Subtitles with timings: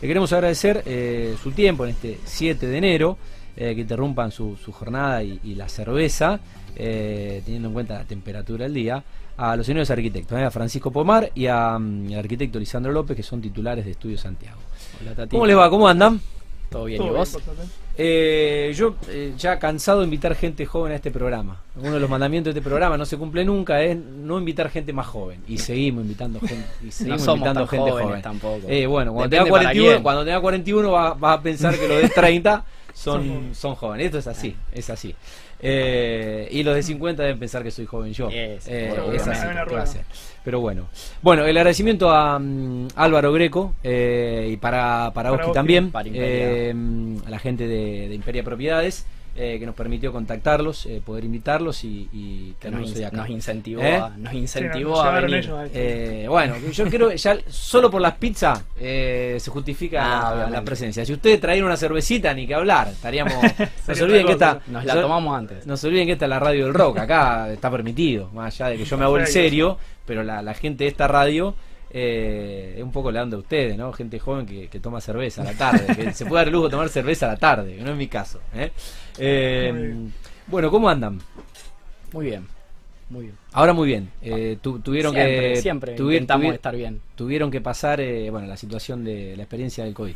[0.00, 3.16] Le queremos agradecer eh, su tiempo en este 7 de enero,
[3.56, 6.40] eh, que interrumpan su, su jornada y, y la cerveza,
[6.76, 9.02] eh, teniendo en cuenta la temperatura del día,
[9.38, 13.16] a los señores arquitectos, eh, a Francisco Pomar y a, mm, al arquitecto Lisandro López,
[13.16, 14.58] que son titulares de Estudio Santiago.
[15.00, 15.26] Hola.
[15.28, 15.70] ¿Cómo les va?
[15.70, 16.20] ¿Cómo andan?
[16.70, 17.02] ¿Todo bien?
[17.02, 17.38] ¿Y vos?
[17.98, 21.62] Eh, yo eh, ya cansado de invitar gente joven a este programa.
[21.76, 24.92] Uno de los mandamientos de este programa no se cumple nunca es no invitar gente
[24.92, 25.40] más joven.
[25.48, 28.22] Y seguimos invitando gente, y No seguimos somos invitando tan gente joven.
[28.22, 28.60] tampoco.
[28.68, 30.02] Eh, bueno, cuando tenga, para 41, quién.
[30.02, 32.64] cuando tenga 41 va- vas a pensar que los de 30
[32.96, 34.06] Son son jóvenes.
[34.06, 35.14] Esto es así, es así.
[35.60, 38.28] Eh, y los de 50 deben pensar que soy joven yo.
[38.28, 39.96] Es, Eh, es.
[40.44, 40.86] Pero bueno.
[41.22, 46.08] Bueno, el agradecimiento a mm, Álvaro Greco eh, y para, para Para Oski también, Para
[46.12, 46.74] eh,
[47.26, 51.84] a la gente de, de Imperia Propiedades, eh, que nos permitió contactarlos, eh, poder invitarlos
[51.84, 53.16] y, y Que tenerlos nos, in- acá.
[53.18, 53.96] nos incentivó, ¿Eh?
[53.96, 55.34] a, nos incentivó Sí, a venir.
[55.36, 55.66] ellos a.
[55.74, 60.62] Eh, bueno, yo creo que ya solo por las pizzas eh, se justifica Ah, la-
[60.62, 61.04] presencia.
[61.04, 63.34] Si ustedes traían una cervecita, ni que hablar, estaríamos.
[63.88, 64.60] no se olviden que esta.
[64.68, 65.66] Nos la tomamos antes.
[65.66, 68.70] no se olviden que esta es la radio del rock, acá está permitido, más allá
[68.70, 71.54] de que yo me hago el serio, pero la, la gente de esta radio
[71.90, 73.92] eh, es un poco la onda de ustedes, ¿no?
[73.92, 76.64] Gente joven que, que toma cerveza a la tarde, que se puede dar el lujo
[76.66, 78.40] de tomar cerveza a la tarde, que no es mi caso.
[78.54, 78.70] ¿eh?
[79.18, 79.94] Eh,
[80.46, 81.20] bueno, ¿cómo andan?
[82.12, 82.46] Muy bien.
[83.08, 83.36] Muy bien.
[83.52, 84.10] Ahora muy bien.
[84.20, 87.00] Eh, tu- tuvieron siempre, que siempre tuvi- intentamos tuvi- estar bien.
[87.14, 90.14] tuvieron que pasar eh, bueno la situación de la experiencia del COVID.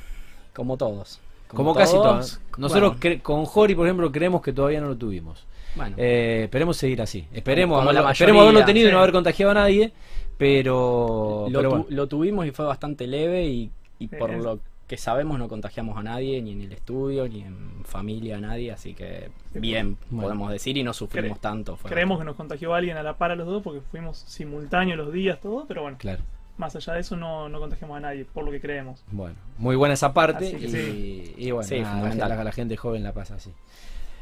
[0.53, 1.21] Como todos.
[1.47, 2.05] Como, casi todos.
[2.05, 2.41] todos.
[2.59, 5.45] Nosotros Bueno, con Jori, por ejemplo, creemos que todavía no lo tuvimos.
[5.75, 7.27] bueno, esperemos seguir así.
[7.33, 9.93] Esperemos, haberlo, mayoría, esperemos haberlo tenido y no haber contagiado a nadie.
[10.41, 11.87] Pero, lo, pero tu- bueno.
[11.91, 15.49] lo tuvimos y fue bastante leve y, y Sí, por es- lo que sabemos no
[15.49, 19.97] contagiamos a nadie, ni en el estudio, ni en familia a nadie, así que bien,
[20.11, 20.23] Bueno.
[20.29, 21.77] podemos decir, y no sufrimos Cre- tanto.
[21.77, 24.99] fue- Creemos que nos contagió alguien a la par a los dos porque fuimos simultáneos
[24.99, 26.23] los días, todo, pero bueno, Claro.
[26.59, 29.05] más allá de eso no, no contagiamos a nadie, por lo que creemos.
[29.13, 30.51] Bueno, muy buena esa parte.
[30.59, 31.35] Y, sí.
[31.37, 32.29] y bueno, Sí, nada, la, fundamental.
[32.31, 33.53] la- la gente joven la pasa así.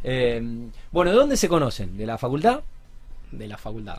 [0.05, 0.42] Eh,
[0.92, 1.97] bueno, ¿de dónde se conocen?
[1.97, 2.60] ¿De la facultad?
[3.32, 3.98] de la facultad.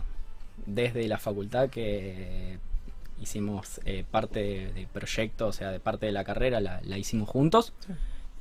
[0.69, 2.57] Desde la facultad que
[3.21, 6.97] hicimos eh, parte de- del proyecto, o sea, de parte de la carrera, la, la
[6.97, 7.73] hicimos juntos.
[7.85, 7.93] Sí.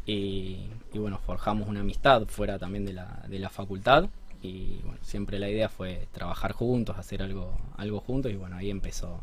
[0.07, 0.59] Y,
[0.93, 4.09] y bueno, forjamos una amistad fuera también de la, de la facultad.
[4.43, 8.31] Y bueno, siempre la idea fue trabajar juntos, hacer algo, algo juntos.
[8.33, 9.21] Y bueno, ahí empezó.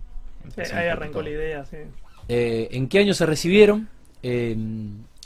[0.58, 1.24] Ahí arrancó todo.
[1.24, 1.78] la idea, sí.
[2.28, 3.88] Eh, ¿En qué año se recibieron?
[4.24, 4.56] Eh,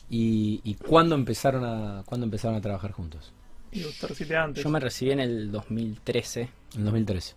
[0.09, 3.33] y, y cuándo empezaron a cuándo empezaron a trabajar juntos?
[3.71, 4.63] Y usted recite antes.
[4.63, 7.35] Yo me recibí en el 2013, En 2013.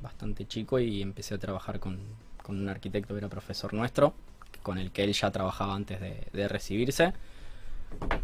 [0.00, 1.98] Bastante chico, y empecé a trabajar con,
[2.42, 4.14] con un arquitecto que era profesor nuestro,
[4.62, 7.12] con el que él ya trabajaba antes de, de recibirse.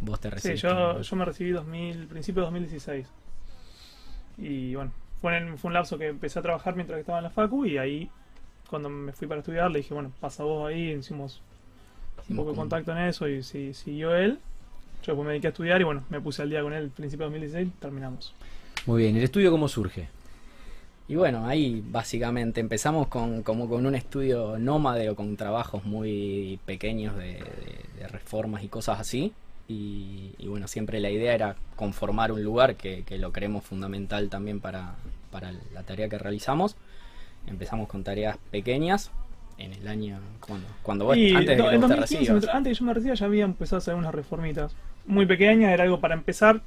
[0.00, 0.69] Vos te Sí, recibiste.
[0.69, 3.06] yo, yo me recibí 2000, principio de 2016.
[4.38, 7.25] Y bueno, fue, en- fue un lapso que empecé a trabajar mientras que estaba en
[7.25, 8.10] la facu y ahí,
[8.69, 11.41] cuando me fui para estudiar, le dije, bueno, pasa vos ahí, hicimos
[12.28, 14.38] un poco de con- contacto en eso y si siguió él.
[15.03, 17.26] Yo después me dediqué a estudiar y bueno, me puse al día con él principio
[17.26, 18.32] de 2016, terminamos.
[18.87, 20.09] Muy bien, ¿el estudio cómo surge?
[21.06, 26.59] Y bueno, ahí básicamente empezamos con, como con un estudio nómade o con trabajos muy
[26.65, 29.32] pequeños de, de- de reformas y cosas así.
[29.69, 34.28] Y, y bueno, siempre la idea era conformar un lugar que, que lo creemos fundamental
[34.31, 34.94] también para,
[35.31, 36.76] para la tarea que realizamos.
[37.47, 39.10] Empezamos con tareas pequeñas
[39.59, 42.31] en el año cuando, cuando vos, Y antes de que en vos te 2015, recibas.
[42.31, 44.75] mientras- antes de que yo me reciba ya había empezado a hacer unas reformitas
[45.06, 46.62] muy pequeñas, era algo para empezar,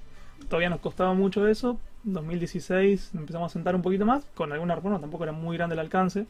[0.48, 1.80] todavía nos costaba mucho eso.
[2.14, 5.80] 2016 empezamos a sentar un poquito más, con alguna reforma, tampoco era muy grande el
[5.80, 6.26] alcance.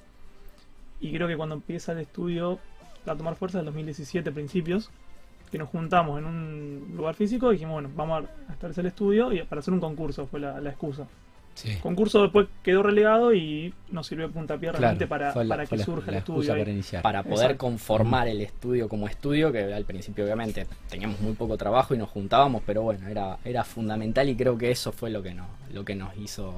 [1.00, 2.60] Y creo que cuando empieza el estudio
[3.06, 4.90] a tomar fuerza, en 2017 principios,
[5.52, 9.42] que nos juntamos en un lugar físico, dijimos, bueno, vamos a establecer el estudio y
[9.44, 11.08] para hacer un concurso fue la, la excusa.
[11.58, 11.72] Sí.
[11.72, 15.76] El concurso después quedó relegado y nos sirvió de puntapié realmente para, la- para que
[15.76, 16.50] la- surja la el estudio.
[16.56, 17.02] para iniciar.
[17.02, 17.58] para poder Exacto.
[17.58, 22.10] conformar el estudio como estudio, que al principio obviamente teníamos muy poco trabajo y nos
[22.10, 25.84] juntábamos, pero bueno, era, era fundamental y creo que eso fue lo que, nos, lo
[25.84, 26.54] que nos hizo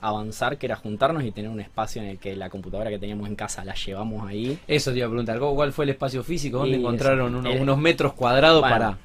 [0.00, 3.28] avanzar, que era juntarnos y tener un espacio en el que la computadora que teníamos
[3.28, 4.58] en casa la llevamos ahí.
[4.66, 6.58] Eso te iba a preguntar, ¿cuál cuál fue el espacio físico?
[6.58, 8.98] ¿Dónde Y encontraron eso, uno- el- unos metros cuadrados Bueno, para...?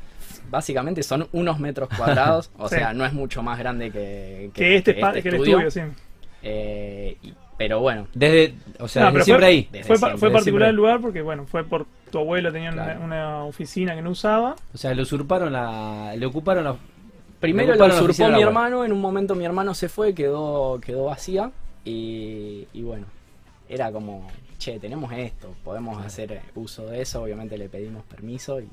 [0.50, 2.76] Básicamente son unos metros cuadrados, o Sí.
[2.76, 5.82] sea, no es mucho más grande que, Que este, que el estudio, sí.
[6.44, 9.68] Eh, y- pero bueno, Desde, o sea, No, desde pero siempre fue, ahí.
[9.70, 10.70] Desde Fue, siempre, fue desde particular siempre.
[10.70, 13.04] el lugar porque, bueno, fue por tu abuelo tenía una- Claro.
[13.04, 14.56] una, oficina que no usaba.
[14.74, 16.14] O sea, le usurparon la...
[16.16, 16.78] Le ocuparon la...
[17.42, 21.52] Primero la usurpó mi hermano, en un momento mi hermano se fue, quedó, quedó vacía
[21.86, 23.06] y, y bueno,
[23.70, 24.28] era como,
[24.58, 28.68] che, tenemos esto, podemos hacer uso de eso, obviamente le pedimos permiso y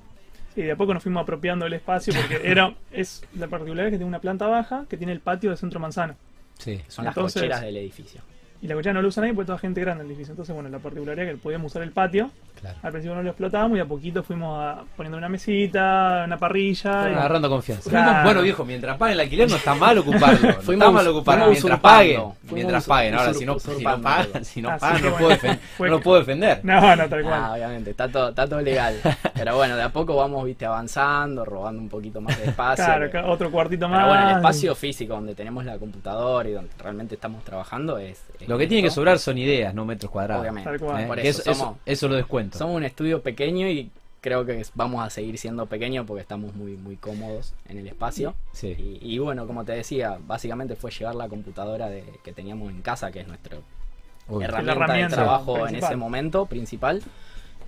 [0.56, 3.98] Y de a poco nos fuimos apropiando del espacio porque era es la particularidad que
[3.98, 6.16] tiene una planta baja que tiene el patio de centro manzana.
[6.58, 6.80] Sí.
[6.88, 8.22] son las cocheras del edificio.
[8.62, 10.32] Y la cochera no lo usa nadie porque toda gente grande en el edificio.
[10.32, 12.30] Entonces, bueno, la particularidad que podíamos usar el patio.
[12.60, 12.78] Claro.
[12.82, 16.92] Al principio no lo explotábamos y a poquito fuimos a- poniendo una mesita, una parrilla.
[16.92, 17.90] Fueron y- agarrando confianza.
[17.90, 18.24] Claro.
[18.24, 20.48] Bueno, viejo, mientras paguen el alquiler no está mal ocuparlo.
[20.48, 21.44] No Fuimos está mal ocuparlo.
[21.46, 21.82] Mientras usurpando.
[21.82, 22.20] paguen.
[22.20, 23.14] Fuimos Mientras paguen.
[23.14, 25.36] Ahora, usur- si no, si no pagan, si no pagan, que no, bueno,
[25.76, 26.60] puedo puedo defender.
[26.64, 27.34] No, no, tal cual.
[27.42, 28.96] Ah, obviamente, está todo, está todo legal.
[29.34, 32.84] Pero bueno, de a poco vamos, viste, avanzando, robando un poquito más de espacio.
[33.10, 33.98] claro, otro cuartito más.
[33.98, 38.22] Pero bueno, el espacio físico donde tenemos la computadora y donde realmente estamos trabajando es...
[38.46, 40.42] Lo que tiene que sobrar son ideas, no metros cuadrados.
[40.42, 40.70] Obviamente.
[40.70, 41.04] Tal cual.
[41.04, 41.06] ¿Eh?
[41.06, 42.58] Por eso, eso, eso- somos, eso lo descuento.
[42.58, 43.90] somos un estudio pequeño y
[44.20, 48.34] creo que vamos a seguir siendo pequeños porque estamos muy, muy cómodos en el espacio.
[48.52, 48.68] Sí.
[49.00, 52.82] Y, y bueno, como te decía, básicamente fue llevar la computadora de, que teníamos en
[52.82, 53.58] casa, que es nuestra
[54.28, 57.02] herramienta, herramienta de trabajo en ese momento principal.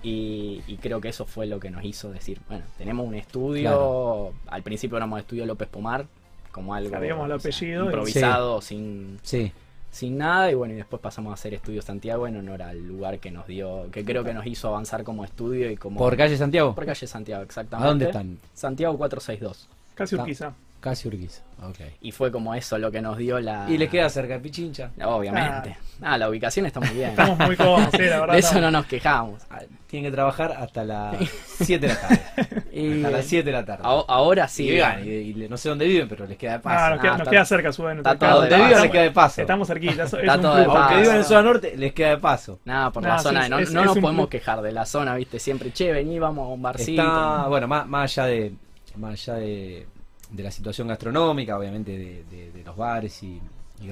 [0.01, 3.63] Y, y creo que eso fue lo que nos hizo decir, bueno, tenemos un estudio,
[3.69, 4.33] Claro.
[4.47, 6.05] al principio éramos estudio López Pomar,
[6.53, 9.51] como algo Sabíamos el sea, improvisado, sin, Sí.
[9.91, 13.19] Sin nada, y bueno, y después pasamos a hacer Estudio Santiago en honor al lugar
[13.19, 15.97] que nos dio, que creo que nos hizo avanzar como estudio y como...
[15.99, 16.75] ¿Por calle Santiago?
[16.75, 17.89] Por calle Santiago, ¿A exactamente.
[17.89, 18.37] dónde están?
[18.53, 19.67] Santiago 462.
[19.95, 20.15] Casi.
[20.15, 20.53] Urquiza.
[20.79, 21.41] Casi Urquiza.
[21.61, 21.75] Ok.
[21.99, 23.65] Y fue como eso lo que nos dio la...
[23.69, 24.91] Y les queda cerca de Pichincha.
[25.03, 25.77] Obviamente.
[26.01, 27.09] Ah, la ubicación está muy bien.
[27.09, 28.33] Estamos muy cómodos, sí, la verdad.
[28.33, 29.43] De eso no nos quejamos.
[29.49, 31.17] Ah, Tienen que trabajar hasta las
[31.57, 32.63] 7 de la tarde.
[32.71, 33.83] Y Hasta las 7 de la tarde.
[33.85, 34.67] a- ahora sí.
[34.67, 35.09] y, vivan, y-
[35.43, 36.85] y no sé dónde viven, pero les queda de paso.
[36.85, 38.81] Ah, nos queda, Ah, nos está- queda cerca su está todo Donde de paso.
[38.83, 39.41] les queda de paso.
[39.41, 40.03] Estamos cerquita.
[40.03, 40.73] es Está un todo de plus.
[40.73, 40.83] paso.
[40.85, 42.59] Aunque vivan en zona norte, les queda de paso.
[42.63, 43.43] Nada, por No, la sí, zona.
[43.43, 45.39] es- no es- no es nos podemos quejar de la zona, ¿viste?
[45.39, 47.01] Siempre, che, vení, vamos a un barcito.
[47.01, 48.53] Está, bueno, más, más allá de
[48.95, 49.87] más allá de,
[50.29, 53.41] de la situación gastronómica, obviamente de, de- de los bares y,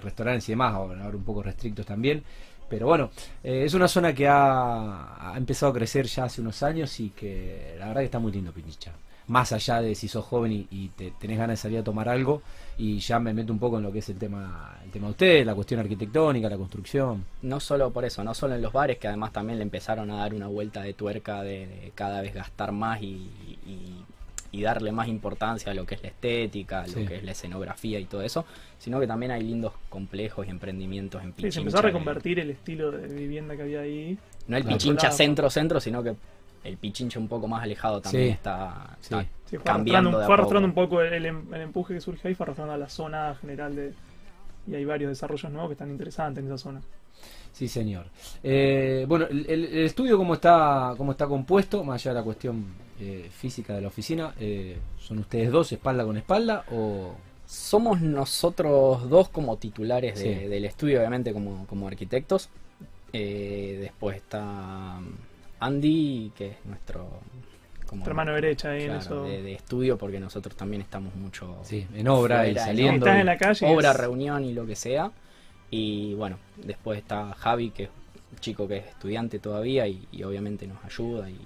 [0.02, 2.24] restaurantes y demás, ahora un poco restrictos también.
[2.70, 3.10] Pero bueno,
[3.44, 7.12] eh, es una zona que ha, ha empezado a crecer ya hace unos años y
[7.12, 8.92] que la verdad que está muy lindo Pinicha.
[9.28, 12.42] Más allá de si sos joven y, te, tenés ganas de salir a tomar algo,
[12.78, 15.12] y ya me meto un poco en lo que es el tema, el tema de
[15.12, 17.26] ustedes, la cuestión arquitectónica, la construcción.
[17.42, 20.18] No solo por eso, no solo en los bares, que además también le empezaron a
[20.18, 23.30] dar una vuelta de tuerca de, cada vez gastar más y-
[24.52, 27.06] y darle más importancia a lo que es la estética, a lo Sí.
[27.06, 28.46] que es la escenografía y todo eso,
[28.78, 31.54] sino que también hay lindos complejos y emprendimientos en Sí, Pichincha.
[31.54, 34.18] se empezó a reconvertir el estilo de vivienda que había ahí.
[34.48, 34.78] No el Claro.
[34.78, 36.16] Pichincha centro-centro, sino que
[36.64, 38.30] el Pichincha un poco más alejado también Sí.
[38.32, 39.14] está, Sí.
[39.16, 41.02] está Sí, fue cambiando arrastrando, de a fue arrastrando un poco.
[41.02, 43.94] el, el em- el empuje que surge ahí, fue arrastrando a la zona general de.
[44.68, 46.82] Y hay varios desarrollos nuevos que están interesantes en esa zona.
[47.54, 48.06] Sí, señor.
[48.44, 52.66] Eh, bueno, el estudio cómo está, cómo está compuesto, más allá de la cuestión
[53.00, 57.16] eh, física de la oficina, eh, ¿son ustedes dos espalda con espalda o...?
[57.46, 60.48] Somos nosotros dos como titulares de- Sí.
[60.48, 62.50] del estudio, obviamente como, como arquitectos.
[63.14, 65.00] Eh, después está
[65.60, 67.08] Andy, que es nuestro...
[67.86, 69.24] Como, Tu hermano derecha ahí en claro, eso.
[69.24, 71.56] de, de estudio, porque nosotros también estamos mucho...
[71.64, 73.06] Sí, en obra y fuera, saliendo.
[73.06, 73.66] Estás en la calle.
[73.68, 75.10] obra, es- reunión y lo que sea.
[75.72, 77.90] Y bueno, después está Javi, que es
[78.34, 81.38] un chico que es estudiante todavía y, y obviamente nos ayuda y,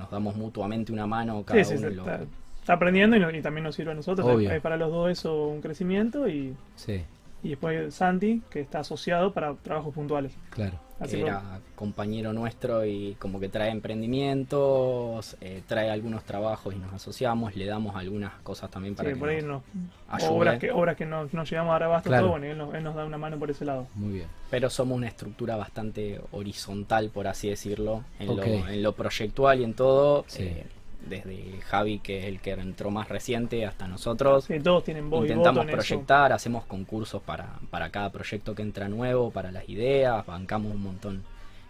[0.00, 1.88] nos damos mutuamente una mano cada Sí, uno.
[1.88, 2.20] sí, lo- está,
[2.60, 4.26] está aprendiendo y, no- y también nos sirve a nosotros.
[4.26, 4.50] Obvio.
[4.50, 7.02] Hay para los dos eso un crecimiento y, Sí,
[7.42, 10.32] y después Santi, que está asociado para trabajos puntuales.
[10.50, 10.78] claro.
[11.00, 16.78] Así que era compañero nuestro y como que trae emprendimientos, eh, trae algunos trabajos y
[16.78, 19.62] nos asociamos, le damos algunas cosas también para sí, que por ahí nos no,
[20.08, 20.28] ayude.
[20.30, 22.24] obras que, obras que no, no llegamos a dar abasto, Claro.
[22.24, 23.86] todo, bueno, él nos, él nos da una mano por ese lado.
[23.94, 24.26] Muy bien.
[24.50, 28.36] Pero somos una estructura bastante horizontal, por así decirlo, en, Ok.
[28.38, 30.24] lo, en lo proyectual y en todo.
[30.28, 30.42] Sí.
[30.42, 30.66] eh,
[31.08, 34.44] desde Javi, que es el que entró más reciente, hasta nosotros.
[34.44, 35.76] Sí, todos tienen voz y voto Intentamos en eso.
[35.78, 40.82] proyectar, hacemos concursos para, para cada proyecto que entra nuevo, para las ideas, bancamos un
[40.82, 41.22] montón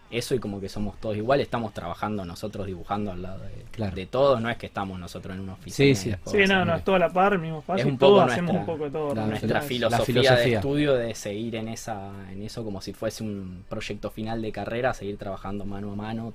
[0.09, 3.95] eso y como que somos todos igual, estamos trabajando nosotros dibujando al lado de, Claro.
[3.95, 5.95] de todos, no es que estamos nosotros en una oficina.
[5.95, 6.13] Sí, sí.
[6.25, 8.55] Sí, no, no, es toda la par, el mismo espacio, Es un todos poco hacemos
[8.57, 9.15] un poco de todo.
[9.15, 10.43] la- nuestra la filosofía, filosofía.
[10.43, 14.51] de estudio de seguir en esa en eso como si fuese un proyecto final de
[14.51, 16.33] carrera, seguir trabajando mano a mano,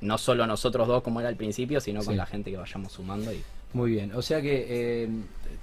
[0.00, 2.06] no solo nosotros dos como era al principio, sino Sí.
[2.08, 3.42] con la gente que vayamos sumando y
[3.72, 4.12] Muy bien.
[4.16, 4.66] O sea que
[5.04, 5.08] eh,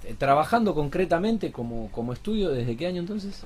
[0.02, 3.44] t- trabajando concretamente como, como estudio, ¿desde qué año entonces?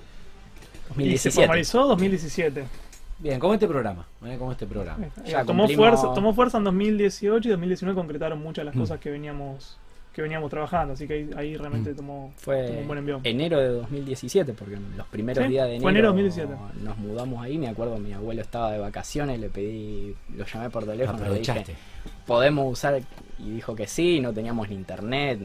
[0.97, 1.37] Y se 2017.
[1.47, 2.65] formalizó 2017.
[3.19, 4.07] Bien, como este programa.
[4.25, 4.37] ¿eh?
[4.39, 5.07] Como este programa.
[5.25, 8.81] Ya tomó, cumplimos- fuerza, tomó fuerza en 2018 y 2019 concretaron muchas de las Mm.
[8.81, 9.79] cosas que veníamos
[10.13, 11.97] que veníamos trabajando, así que ahí, ahí realmente Mm.
[11.97, 13.21] tomó, tomó Fue un buen envío.
[13.25, 16.55] enero de 2017, porque en los primeros Sí, días de enero, fue enero de 2017.
[16.85, 17.57] nos mudamos ahí.
[17.59, 21.65] Me acuerdo, mi abuelo estaba de vacaciones, le pedí, lo llamé por teléfono, le dije,
[22.27, 23.01] podemos usar,
[23.39, 25.41] y dijo que sí, no teníamos ni internet,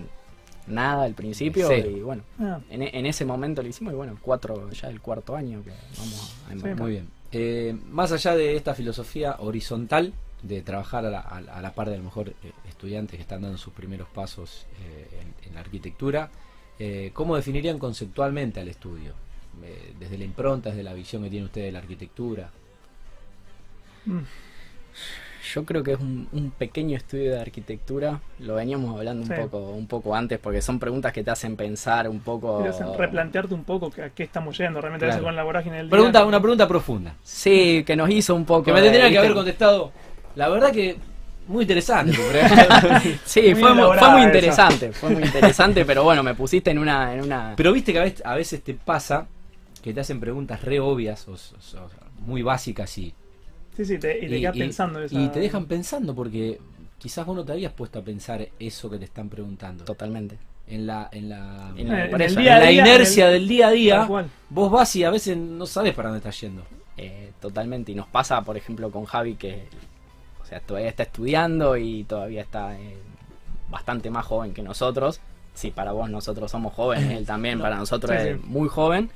[0.67, 1.89] nada al principio, Cero.
[1.89, 5.35] y bueno, Ah, en, en ese momento lo hicimos, y bueno, cuatro, ya el cuarto
[5.35, 6.81] año que vamos a embarcar.
[6.81, 7.07] Muy bien.
[7.31, 11.73] Eh, más allá de esta filosofía horizontal de trabajar a la, a la- a la
[11.73, 15.47] par de a lo mejor eh, estudiantes que están dando sus primeros pasos eh, en,
[15.49, 16.29] en la arquitectura,
[16.79, 19.13] eh, ¿cómo definirían conceptualmente al estudio?
[19.63, 22.51] eh, desde la impronta, desde la visión que tiene usted de la arquitectura?
[24.05, 24.19] Mm,
[25.53, 28.19] Yo creo que es un, un pequeño estudio de arquitectura.
[28.39, 32.07] Lo veníamos hablando un poco, un poco antes, porque son preguntas que te hacen pensar
[32.09, 32.61] un poco.
[32.61, 34.81] te hacen replantearte un poco que- a qué estamos yendo.
[34.81, 36.27] Realmente a veces con la vorágine del Pregunta, día.
[36.27, 37.15] una pregunta profunda.
[37.23, 38.63] Sí, que nos hizo un poco.
[38.63, 39.91] Que me tendría que haber contestado.
[40.37, 40.95] La verdad que
[41.47, 42.13] muy interesante.
[42.13, 43.01] tu pregunta.
[43.25, 44.23] Sí, Muy fue, muy- fue esa.
[44.23, 47.53] interesante, fue muy interesante, pero bueno, me pusiste en una, en una.
[47.55, 49.27] Pero viste que a veces, a veces te pasa
[49.81, 51.89] que te hacen preguntas re obvias o, o- o
[52.21, 53.13] muy básicas y,
[53.75, 54.99] Sí, sí, te, y te quedas pensando.
[54.99, 56.59] en esa- y te dejan pensando porque
[56.97, 59.85] quizás vos no te habías puesto a pensar eso que te están preguntando.
[59.85, 60.37] Totalmente.
[60.67, 63.67] En la, en la, En en eso, en la día, inercia en el- del día
[63.67, 64.09] a día,
[64.49, 66.63] vos vas y a veces no sabes para dónde estás yendo.
[66.97, 67.91] Eh, totalmente.
[67.93, 69.67] Y nos pasa, por ejemplo, con Javi que,
[70.47, 72.95] o sea, todavía está estudiando y todavía está eh,
[73.69, 75.19] bastante más joven que nosotros.
[75.53, 78.41] Si para vos nosotros somos jóvenes, él también para nosotros Sí, es sí.
[78.45, 79.09] muy joven.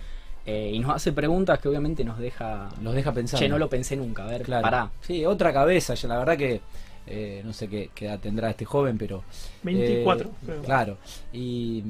[0.45, 2.67] Eh, y nos hace preguntas que obviamente nos deja...
[2.81, 3.39] Los deja pensando.
[3.45, 4.23] Che, no lo pensé nunca.
[4.25, 4.63] A ver, Claro.
[4.63, 4.91] pará.
[4.99, 5.93] Sí, otra cabeza.
[5.93, 6.59] Ya la verdad que
[7.07, 9.23] eh, no sé qué, qué edad tendrá este joven, pero
[9.63, 10.27] 24.
[10.27, 10.61] Eh, creo.
[10.63, 10.97] Claro.
[11.31, 11.81] Y,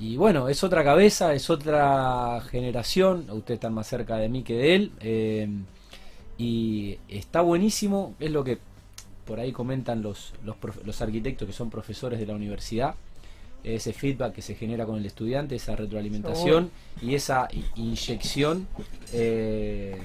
[0.00, 3.26] y bueno, es otra cabeza, es otra generación.
[3.30, 5.64] Ustedes están más cerca de mí que de él.
[6.38, 8.14] Y está buenísimo.
[8.18, 8.58] Es lo que
[9.24, 12.94] por ahí comentan los, los, los arquitectos que son profesores de la universidad.
[13.62, 18.68] Ese feedback que se genera con el estudiante, esa retroalimentación y esa inyección,
[19.12, 19.98] eh,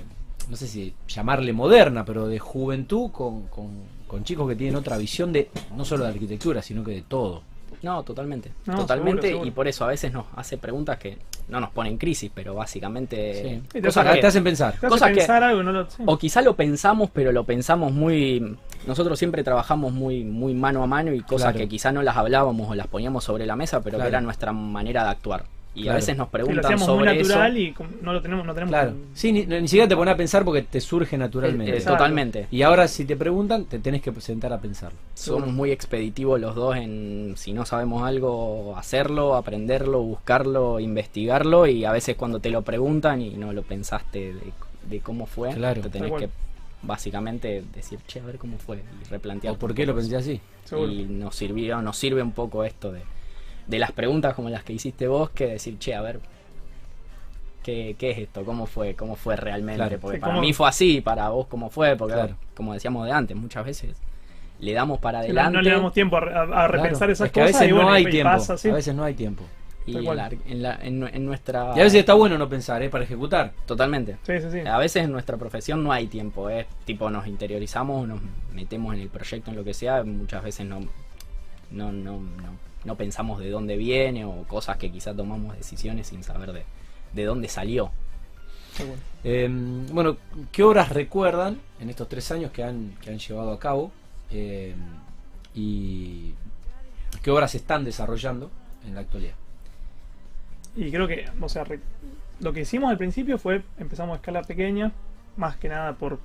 [0.49, 3.71] no sé si llamarle moderna, pero de juventud con, con,
[4.07, 7.43] con chicos que tienen otra visión de no solo de arquitectura, sino que de todo.
[7.81, 8.51] No, totalmente.
[8.65, 9.23] No, totalmente.
[9.23, 9.47] seguro, seguro.
[9.47, 11.17] Y por eso a veces nos hace preguntas que
[11.49, 13.61] no nos ponen en crisis, pero básicamente...
[13.71, 14.71] Te cosas hace- que- te hacen pensar.
[14.73, 16.03] Te hace cosas que- algo, no lo sí.
[16.05, 18.55] O quizá lo pensamos, pero lo pensamos muy...
[18.87, 21.57] Nosotros siempre trabajamos muy, muy mano a mano y cosas Claro.
[21.57, 24.03] que quizá no las hablábamos o las poníamos sobre la mesa, pero Claro.
[24.05, 25.43] que era nuestra manera de actuar.
[25.79, 25.93] Y Claro.
[25.93, 27.29] a veces nos Sí, lo preguntan hacíamos muy sobre eso.
[27.29, 28.93] natural y no lo tenemos, no tenemos Claro.
[29.13, 31.71] Sí, ni, ni siquiera te pones a pensar porque te surge naturalmente.
[31.71, 31.97] Eh, Exacto.
[31.97, 32.47] totalmente.
[32.51, 34.99] Y ahora si te preguntan, te tenés que sentar a pensarlo.
[35.13, 41.85] Somos muy expeditivos los dos en si no sabemos algo, hacerlo, aprenderlo, buscarlo, investigarlo y
[41.85, 44.51] a veces cuando te lo preguntan y no lo pensaste de,
[44.89, 45.81] de cómo fue, Claro.
[45.81, 46.29] te tenés que
[46.81, 49.53] básicamente decir, che, a ver cómo fue y replantear.
[49.53, 50.41] ¿O por qué lo pensé así?
[50.65, 50.91] Seguro.
[50.91, 53.01] Y nos sirvió, nos sirve un poco esto de,
[53.69, 56.19] de las preguntas como las que hiciste vos, que decir, che, a ver,
[57.63, 58.43] ¿qué, qué es esto?
[58.43, 58.95] ¿Cómo fue?
[58.95, 59.77] ¿Cómo fue realmente?
[59.83, 59.99] Claro.
[59.99, 62.35] Porque Sí, para cómo- mí fue así, para vos cómo fue, porque Claro.
[62.55, 63.95] como decíamos de antes, muchas veces
[64.59, 67.13] le damos para Sí, no- adelante no le damos tiempo a, a- a repensar Claro.
[67.13, 68.31] esas es que a cosas veces y bueno, no hay y tiempo.
[68.31, 68.69] pasa así.
[68.69, 69.43] A veces no hay tiempo.
[69.85, 71.73] y en, la- en la- en nue- en nuestra...
[71.75, 72.89] Y a veces está bueno no pensar, ¿eh?
[72.91, 73.53] Para ejecutar.
[73.65, 74.17] Totalmente.
[74.21, 74.59] Sí, sí, sí.
[74.59, 78.19] A veces en nuestra profesión no hay tiempo, es tipo nos interiorizamos, nos
[78.53, 80.81] metemos en el proyecto, en lo que sea, muchas veces no,
[81.71, 82.19] no, no, no,
[82.85, 86.63] no pensamos de dónde viene o cosas que quizás tomamos decisiones sin saber de,
[87.13, 87.91] de dónde salió.
[89.23, 89.49] Eh,
[89.91, 90.17] bueno,
[90.51, 93.91] ¿qué obras recuerdan en estos tres años que han, que han llevado a cabo?
[94.31, 94.75] Eh,
[95.53, 96.33] ¿Y
[97.21, 98.49] qué obras están desarrollando
[98.85, 99.33] en la actualidad?
[100.75, 101.65] Y creo que, o sea,
[102.39, 104.91] lo que hicimos al principio fue empezamos a escala pequeña,
[105.35, 106.19] más que nada por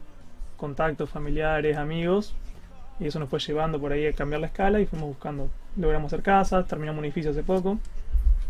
[0.56, 2.34] contactos familiares, amigos,
[3.00, 5.48] y eso nos fue llevando por ahí a cambiar la escala y fuimos buscando.
[5.76, 7.78] Logramos hacer casas, terminamos un edificio hace poco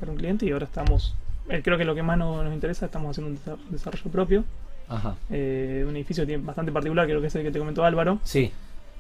[0.01, 1.15] para un cliente y ahora estamos,
[1.49, 4.45] eh, creo que lo que más nos, nos interesa, estamos haciendo un desa- desarrollo propio,
[4.89, 5.17] Ajá.
[5.31, 8.19] eh, un edificio bastante particular, creo que es el que te comentó Álvaro.
[8.25, 8.53] Sí,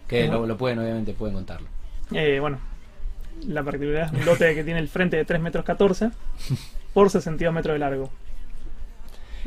[0.09, 1.69] que lo pueden, obviamente, pueden contarlo.
[2.13, 2.59] Eh, bueno,
[3.49, 6.11] la particularidad es un lote que tiene el frente de 3 metros 14
[6.95, 8.11] por 62 metros de largo.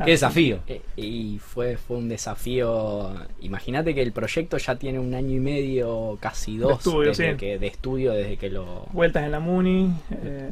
[0.05, 0.59] ¡Qué desafío!
[0.67, 3.13] Eh, Y fue, fue un desafío.
[3.41, 7.37] Imagínate que el proyecto ya tiene un año y medio, casi dos, estudio, desde sí.
[7.37, 9.91] que, de estudio, desde que lo Vueltas en la Muni.
[10.11, 10.49] eh,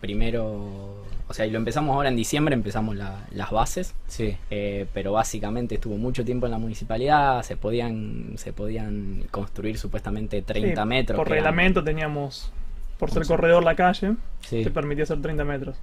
[0.00, 1.04] primero.
[1.28, 3.94] O sea, y lo empezamos ahora en diciembre, empezamos la- las bases.
[4.06, 9.76] Sí, Eh, pero básicamente estuvo mucho tiempo en la municipalidad, se podían, se podían construir
[9.76, 11.16] supuestamente 30 sí, metros.
[11.16, 12.52] Por eran- reglamento teníamos,
[12.98, 14.62] por ser corredor la calle, sí.
[14.62, 15.76] te permitía hacer 30 metros.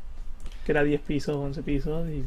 [0.65, 2.09] Que era 10 pisos, 11 pisos.
[2.09, 2.23] Y,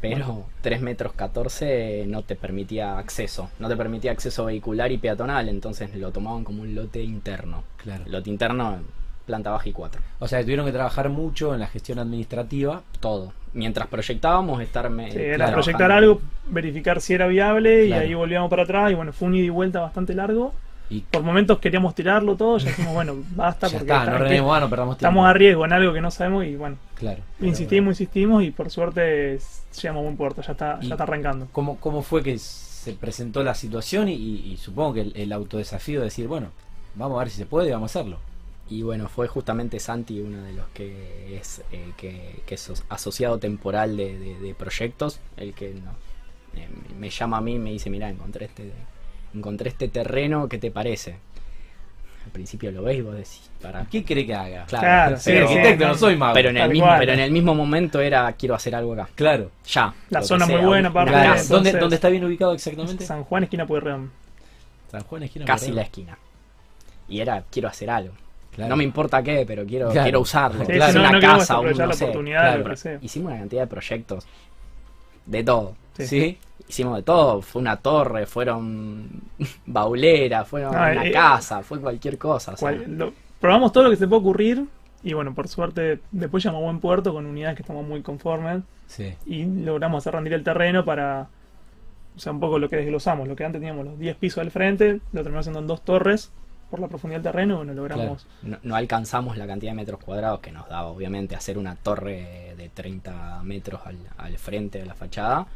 [0.00, 5.48] pero 3 metros 14 no te permitía acceso, no te permitía acceso vehicular y peatonal,
[5.48, 7.62] entonces lo tomaban como un lote interno.
[7.76, 8.02] Claro.
[8.06, 8.80] Lote interno,
[9.26, 10.00] planta baja y 4.
[10.18, 12.82] O sea, tuvieron que trabajar mucho en la gestión administrativa.
[12.98, 13.32] Todo.
[13.54, 18.02] Mientras proyectábamos, estar sí, era proyectar algo, verificar si era viable Claro.
[18.02, 18.90] y ahí volvíamos para atrás.
[18.90, 20.52] Y bueno, fue un ida y vuelta bastante largo.
[20.92, 24.18] Y Por momentos queríamos tirarlo todo, ya dijimos, bueno, basta ya porque está, no está-
[24.24, 25.08] renemos más, no perdamos tiempo.
[25.10, 27.22] estamos a riesgo en algo que no sabemos y bueno, Claro.
[27.40, 29.38] insistimos, insistimos y por suerte
[29.80, 31.48] llegamos a buen puerto, ya está, Y- ya está arrancando.
[31.52, 35.32] ¿Cómo, ¿Cómo fue que se presentó la situación y, y- y supongo que el, el
[35.32, 36.48] autodesafío de decir, bueno,
[36.94, 38.18] vamos a ver si se puede y vamos a hacerlo?
[38.68, 43.38] Y bueno, fue justamente Santi uno de los que es, eh, que, que es asociado
[43.38, 45.90] temporal de, de- de proyectos, el que no,
[46.60, 46.68] eh,
[46.98, 48.72] me llama a mí y me dice, mira, encontré este,
[49.34, 51.16] encontré este terreno, ¿qué te parece?
[52.24, 54.64] Al principio lo ves y vos decís, para ¿Qué cree que haga?
[54.66, 55.98] Claro, Claro, Soy pero, sí, arquitecto, no no.
[55.98, 56.34] soy mago.
[56.34, 56.98] pero en el mismo, cual.
[57.00, 59.08] pero en el mismo momento era quiero hacer algo acá.
[59.14, 59.50] Claro.
[59.66, 59.92] Ya.
[60.10, 61.32] La lo que zona muy buena, aparte, Claro.
[61.32, 63.04] casa, ¿Dónde, entonces- dónde está bien ubicado exactamente?
[63.04, 64.10] San Juan, esquina Pueyrredón.
[64.90, 65.44] San Juan, esquina.
[65.46, 66.16] casi la esquina.
[67.08, 68.14] Y era quiero hacer algo.
[68.54, 68.68] Claro.
[68.70, 70.04] No me importa qué, pero quiero, Claro.
[70.04, 70.64] quiero usarlo.
[70.64, 72.04] Sí, no- una no casa, un, no la sé.
[72.04, 72.58] oportunidad, claro.
[72.64, 72.98] lo que sea.
[73.02, 74.26] Hicimos una cantidad de proyectos.
[75.26, 75.74] De todo.
[75.96, 76.06] Sí.
[76.06, 76.38] Sí.
[76.72, 77.42] Hicimos de todo.
[77.42, 79.10] Fue una torre, fueron
[79.66, 82.52] bauleras, fueron No, una eh, casa, fue cualquier cosa.
[82.52, 84.64] o sea, Cual- lo- probamos todo lo que se puede ocurrir
[85.04, 88.62] y bueno, por suerte después llegamos a buen puerto con unidades que estamos muy conformes
[88.86, 89.12] Sí.
[89.26, 91.28] y logramos hacer rendir el terreno para,
[92.16, 94.50] o sea, un poco lo que desglosamos, lo que antes teníamos los 10 pisos al
[94.50, 96.30] frente, lo terminamos haciendo en dos torres
[96.70, 98.26] por la profundidad del terreno bueno, logramos...
[98.42, 102.54] no, no alcanzamos la cantidad de metros cuadrados que nos daba, obviamente, hacer una torre
[102.56, 105.46] de 30 metros al, al frente de la fachada.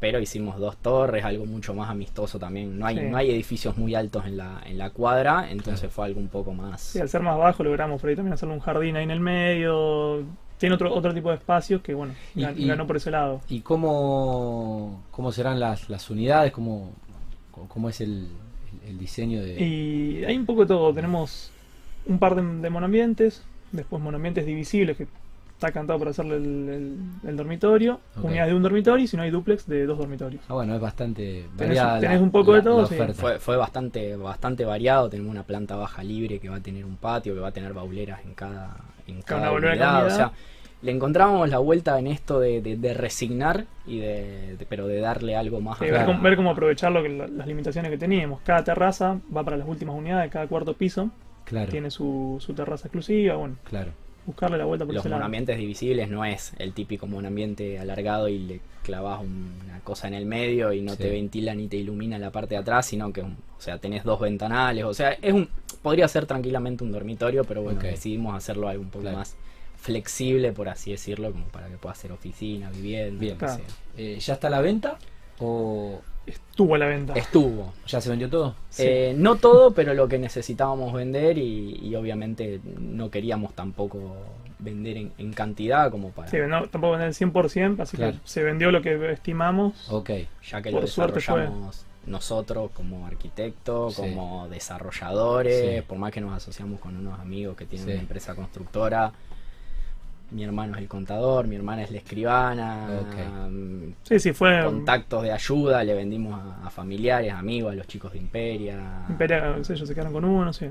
[0.00, 2.78] Pero hicimos dos torres, algo mucho más amistoso también.
[2.78, 3.04] No hay, Sí.
[3.06, 5.92] no hay edificios muy altos en la, en la cuadra, entonces Claro.
[5.92, 6.80] fue algo un poco más.
[6.80, 9.18] Sí, al ser más bajo logramos por ahí también hacerle un jardín ahí en el
[9.20, 10.22] medio,
[10.56, 13.40] tiene otro, otro tipo de espacios que bueno, Y- gan- y- ganó por ese lado.
[13.48, 16.52] ¿Y cómo, cómo serán las, las unidades?
[16.52, 16.92] ¿Cómo,
[17.68, 18.28] cómo es el,
[18.86, 19.60] el diseño de...?
[19.60, 20.94] Y hay un poco de todo.
[20.94, 21.50] Tenemos
[22.06, 25.06] un par de, de monoambientes, después monoambientes divisibles que
[25.58, 28.24] está cantado para hacerle el, el- el dormitorio, Ok.
[28.26, 30.40] unidades de un dormitorio y si no hay duplex de dos dormitorios.
[30.48, 31.98] Ah, bueno, es bastante Tenés- variada.
[32.00, 32.94] tenés un poco de todo, sí.
[33.14, 35.10] Fue, fue bastante, bastante variado.
[35.10, 37.72] Tenemos una planta baja libre que va a tener un patio, que va a tener
[37.72, 38.76] bauleras en cada,
[39.08, 40.06] en Cada unidad.
[40.06, 40.30] O sea,
[40.80, 45.00] le encontrábamos la vuelta en esto de, de- de resignar y de, de- pero de
[45.00, 47.90] darle algo más Sí, a ver, cómo, ver cómo aprovechar lo que, la- las limitaciones
[47.90, 48.40] que teníamos.
[48.42, 51.10] Cada terraza va para las últimas unidades, cada cuarto piso
[51.46, 53.34] Claro, tiene su, su terraza exclusiva.
[53.34, 53.90] Bueno, claro.
[54.26, 55.18] Buscarle la vuelta por Los ese lado.
[55.20, 60.26] monoambientes divisibles no es el típico monoambiente alargado y le clavas una cosa en el
[60.26, 60.98] medio y no Sí.
[61.02, 64.20] te ventila ni te ilumina la parte de atrás, sino que, o sea, tenés dos
[64.20, 65.48] ventanales, o sea, es un
[65.82, 67.84] podría ser tranquilamente un dormitorio, pero bueno, Ok.
[67.86, 69.18] decidimos hacerlo algo un poco Claro.
[69.18, 69.36] más
[69.76, 73.34] flexible, por así decirlo, como para que pueda ser oficina, vivienda, Bien.
[73.34, 73.62] lo que Claro.
[73.62, 73.74] sea.
[73.96, 74.98] Eh, ¿Ya está a la venta?
[75.38, 77.14] ¿O Estuvo a la venta.
[77.14, 77.72] Estuvo.
[77.86, 78.54] ya se vendió todo?
[78.70, 78.82] Sí.
[78.86, 84.16] Eh, no todo, pero lo que necesitábamos vender y, y obviamente no queríamos tampoco
[84.58, 86.28] vender en, en cantidad como para...
[86.28, 88.12] Sí, no, tampoco vender el 100%, así Claro.
[88.14, 89.90] que se vendió lo que estimamos.
[89.90, 90.10] Ok.
[90.48, 94.02] ya que Por lo desarrollamos nosotros como arquitectos, Sí.
[94.02, 95.82] como desarrolladores, Sí.
[95.86, 99.12] por más que nos asociamos con unos amigos que tienen una empresa constructora.
[100.30, 102.86] Mi hermano es el contador, mi hermana es la escribana,
[103.50, 104.62] mm, Sí, sí, fue.
[104.62, 109.54] contactos de ayuda, le vendimos a, a familiares, amigos, a los chicos de Imperia, Imperia,
[109.56, 110.66] qué sé yo, se quedaron con uno, sí.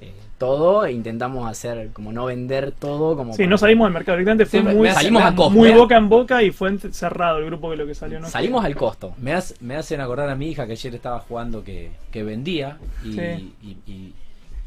[0.00, 3.94] eh, todo, e intentamos hacer como no vender todo, como Sí, para- no salimos del
[3.94, 5.54] mercado directamente, fue Sí, muy, me salimos a costa.
[5.54, 8.20] muy me- boca en boca y fue cerrado el grupo que lo que salió.
[8.20, 8.28] ¿no?
[8.28, 9.14] salimos al costo.
[9.18, 12.76] Me, hace- me hacen acordar a mi hija que ayer estaba jugando que, que vendía
[13.04, 13.54] y, Sí.
[13.62, 14.14] y- y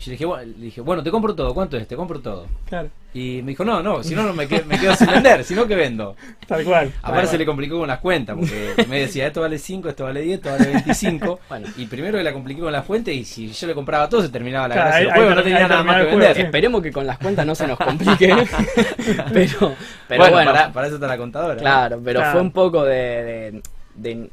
[0.01, 1.87] yo le dije, bueno, le dije, bueno, te compro todo, ¿cuánto es?
[1.87, 2.47] Te compro todo.
[2.67, 5.43] Claro, Y me dijo, no, no, si no, no me, quedo, me quedo sin vender,
[5.43, 6.15] si no, que vendo.
[6.47, 6.91] tal cual.
[7.03, 10.21] Aparte se le complicó con las cuentas, porque me decía, esto vale 5, esto vale
[10.21, 11.39] 10, esto vale 25.
[11.49, 11.67] Bueno.
[11.77, 14.29] Y primero que la compliqué con las fuentes y si yo le compraba todo se
[14.29, 16.19] terminaba la Claro, gracia del juego, no tenía nada más que vender.
[16.19, 16.41] juego, sí.
[16.41, 18.27] Esperemos que con las cuentas no se nos complique.
[19.33, 19.75] pero,
[20.07, 21.55] pero bueno, bueno, Para, para eso está la contadora.
[21.57, 22.31] Claro, pero Claro.
[22.33, 23.61] fue un poco de, de-
[23.95, 24.29] de-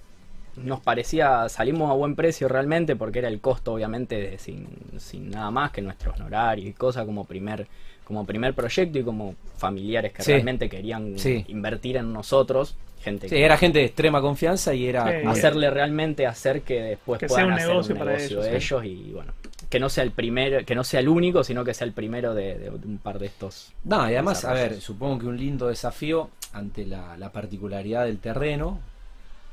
[0.64, 4.66] Nos parecía, salimos a buen precio realmente porque era el costo obviamente de sin,
[4.98, 7.66] sin nada más que nuestros honorarios y cosas como primer,
[8.04, 10.32] como primer proyecto y como familiares que Sí.
[10.32, 11.44] realmente querían Sí.
[11.48, 15.04] invertir en nosotros, gente Sí, que era gente de extrema confianza y era...
[15.30, 18.44] Hacerle realmente hacer que después Que sea puedan un hacer negocio un para negocio ellos,
[18.44, 18.66] de sí.
[18.74, 19.32] ellos y bueno,
[19.70, 22.34] que no sea el primero, que no sea el único, sino que sea el primero
[22.34, 23.72] de, de un par de estos.
[23.84, 28.18] No, y además, a ver, supongo que un lindo desafío ante la, la particularidad del
[28.18, 28.80] terreno,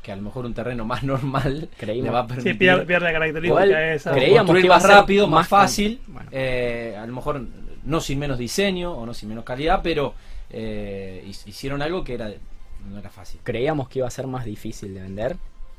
[0.05, 2.85] que a lo mejor un terreno más normal Creímos- le va a Sí, permitir pierde,
[2.85, 4.11] pierde la característica Igual, esa.
[4.11, 6.29] creí- creíamos que iba más rápido, más fácil, bueno.
[6.31, 7.41] eh, a lo mejor
[7.83, 10.13] no sin menos diseño o no sin menos calidad, pero
[10.51, 12.29] eh, hi- hicieron algo que era
[12.87, 13.39] no era fácil.
[13.43, 15.37] Creíamos que iba a ser más difícil de vender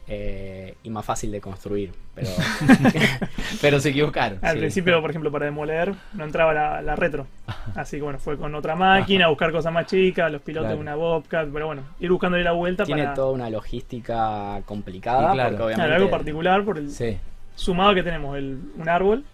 [0.09, 2.29] eh, y más fácil de construir, pero
[3.61, 4.39] Pero se equivocaron.
[4.43, 4.59] Al sí.
[4.61, 7.27] principio, por ejemplo, para demoler, no entraba la, la retro.
[7.75, 10.77] Así que bueno, fue con otra máquina, a buscar cosas más chicas, los pilotos Claro.
[10.77, 15.33] de una Bobcat, pero bueno, ir buscándole la vuelta tiene para toda una logística complicada,
[15.33, 15.57] claro.
[15.59, 17.17] porque Claro, algo particular por el Sí.
[17.55, 19.25] sumado que tenemos el, un árbol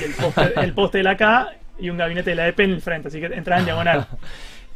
[0.00, 2.70] y el poste, el poste de la K y un gabinete de la EP en
[2.70, 4.06] el frente, así que entraba en diagonal.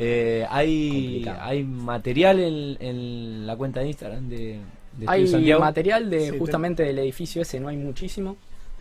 [0.01, 0.91] Eh, hay,
[1.25, 1.39] Complicado.
[1.43, 4.61] hay material en, en la cuenta de Instagram de,
[4.99, 5.61] de hay Santiago.
[5.61, 8.37] material de Sí, justamente del edificio ese, no hay muchísimo,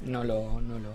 [0.05, 0.89] no lo, no lo,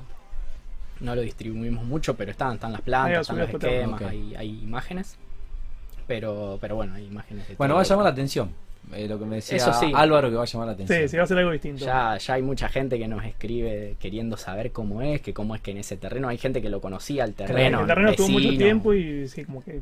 [1.01, 5.17] no lo distribuimos mucho, pero están, están las plantas, están los esquemas, hay, hay imágenes.
[6.07, 7.77] Pero, pero bueno, hay imágenes de Bueno, todo.
[7.77, 8.51] va a llamar la atención.
[8.93, 9.93] Eh, lo que me decía Eso sí.
[9.95, 10.99] Álvaro que va a llamar la atención.
[11.03, 11.85] Sí, sí, va a ser algo distinto.
[11.85, 15.63] Ya, ya hay mucha gente que nos escribe queriendo saber cómo es, que cómo es
[15.63, 17.81] que en ese terreno hay gente que lo conocía el terreno.
[17.83, 18.65] el terreno tuvo mucho vecino.
[18.65, 19.81] tiempo y sí, como que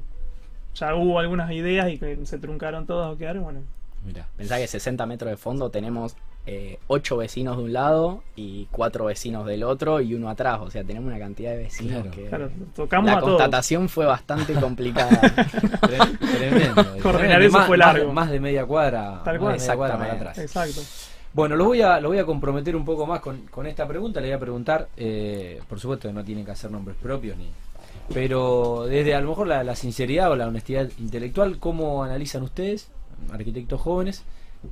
[0.75, 3.61] ya hubo algunas ideas y que se truncaron todas o quedaron, bueno.
[4.05, 4.27] Mirá.
[4.37, 9.05] Pensá que 60 metros de fondo tenemos eh, 8 vecinos de un lado y 4
[9.05, 10.61] vecinos del otro y uno atrás.
[10.63, 12.11] O sea, tenemos una cantidad de vecinos Claro.
[12.11, 13.33] que Claro, tocamos la a todos.
[13.39, 15.11] constatación fue bastante complicada.
[15.21, 16.87] Tre- Tremendo.
[17.03, 18.13] Coordinar eso Más- fue largo.
[18.13, 19.21] Más, de media cuadra.
[19.25, 19.53] Tal más cual.
[19.55, 20.39] de media cuadra para atrás.
[20.39, 20.81] Exacto.
[21.33, 24.21] Bueno, lo voy a, lo voy a comprometer un poco más con, con esta pregunta.
[24.21, 27.49] Le voy a preguntar, eh, por supuesto que no tienen que hacer nombres propios, ni
[28.13, 32.89] pero desde a lo mejor la, la sinceridad o la honestidad intelectual, ¿cómo analizan ustedes,
[33.31, 34.25] arquitectos jóvenes,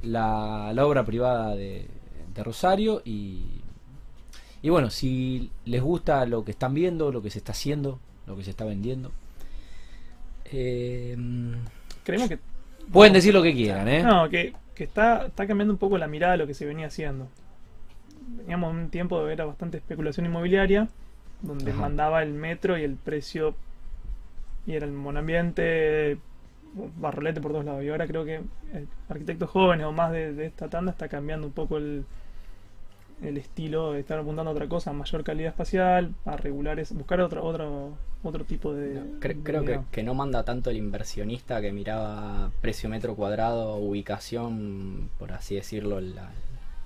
[0.03, 1.87] la, la obra privada de,
[2.35, 3.03] de Rosario?
[3.05, 3.61] Y,
[4.63, 8.37] y bueno, si les gusta lo que están viendo, lo que se está haciendo, lo
[8.37, 9.13] que se está vendiendo.
[10.51, 11.17] Eh,
[12.05, 12.39] Creemos que
[12.93, 14.03] Pueden decir lo que quieran, ¿eh?
[14.03, 16.87] No, que, que está, está cambiando un poco la mirada de lo que se venía
[16.87, 17.29] haciendo.
[18.29, 20.89] Veníamos en un tiempo de era bastante especulación inmobiliaria,
[21.43, 21.83] donde Ajá.
[21.83, 23.55] mandaba el metro y el precio,
[24.67, 26.17] y era el monambiente,
[27.01, 27.83] barrolete por todos lados.
[27.85, 28.41] Y ahora creo que
[29.09, 32.05] arquitectos jóvenes o más de, de esta tanda está cambiando un poco el,
[33.23, 37.21] el estilo, de estar apuntando a otra cosa, a mayor calidad espacial, a regulares, buscar
[37.21, 39.01] otro, otro, otro tipo de...
[39.21, 43.77] cre- de creo que, que no manda tanto el inversionista que miraba precio metro cuadrado,
[43.77, 46.23] ubicación, por así decirlo, la-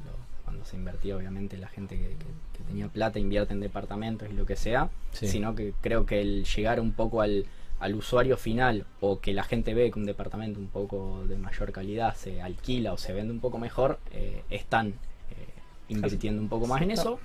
[0.07, 4.29] lo- cuando se invertía obviamente la gente que, que- que tenía plata invierte en departamentos
[4.31, 5.27] y lo que sea, Sí.
[5.29, 7.45] sino que creo que el llegar un poco al,
[7.83, 11.73] al usuario final o que la gente ve que un departamento un poco de mayor
[11.73, 14.93] calidad se alquila o se vende un poco mejor, eh, están eh,
[15.89, 17.19] invirtiendo un poco más en eso.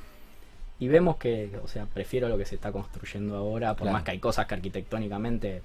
[0.79, 3.93] Y vemos que, o sea, prefiero lo que se está construyendo ahora, por Claro.
[3.93, 5.61] más que hay cosas que arquitectónicamente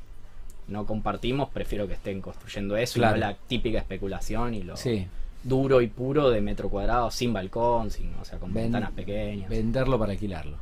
[0.69, 3.17] no compartimos, prefiero que estén construyendo eso Claro.
[3.17, 5.07] y no la típica especulación y lo Sí,
[5.43, 9.49] duro y puro de metro cuadrado, sin balcón, sin, o sea, con Ven- ventanas pequeñas.
[9.51, 10.57] venderlo para alquilarlo.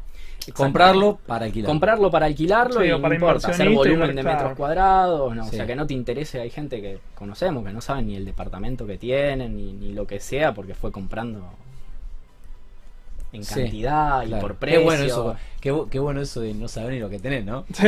[0.56, 1.72] Comprarlo para alquilarlo.
[1.72, 5.44] Comprarlo para alquilarlo Sí, y o no para importa, hacer volumen de metros cuadrados, no,
[5.44, 5.50] Sí.
[5.50, 8.24] o sea, que no te interese, hay gente que conocemos que no saben ni el
[8.24, 11.42] departamento que tienen, ni, ni lo que sea, porque fue comprando
[13.32, 14.40] en Sí, cantidad y Claro.
[14.42, 14.82] por Qué precio.
[14.82, 17.64] bueno eso, qué, bu- qué bueno eso de no saber ni lo que tenés, ¿no?
[17.72, 17.86] Sí.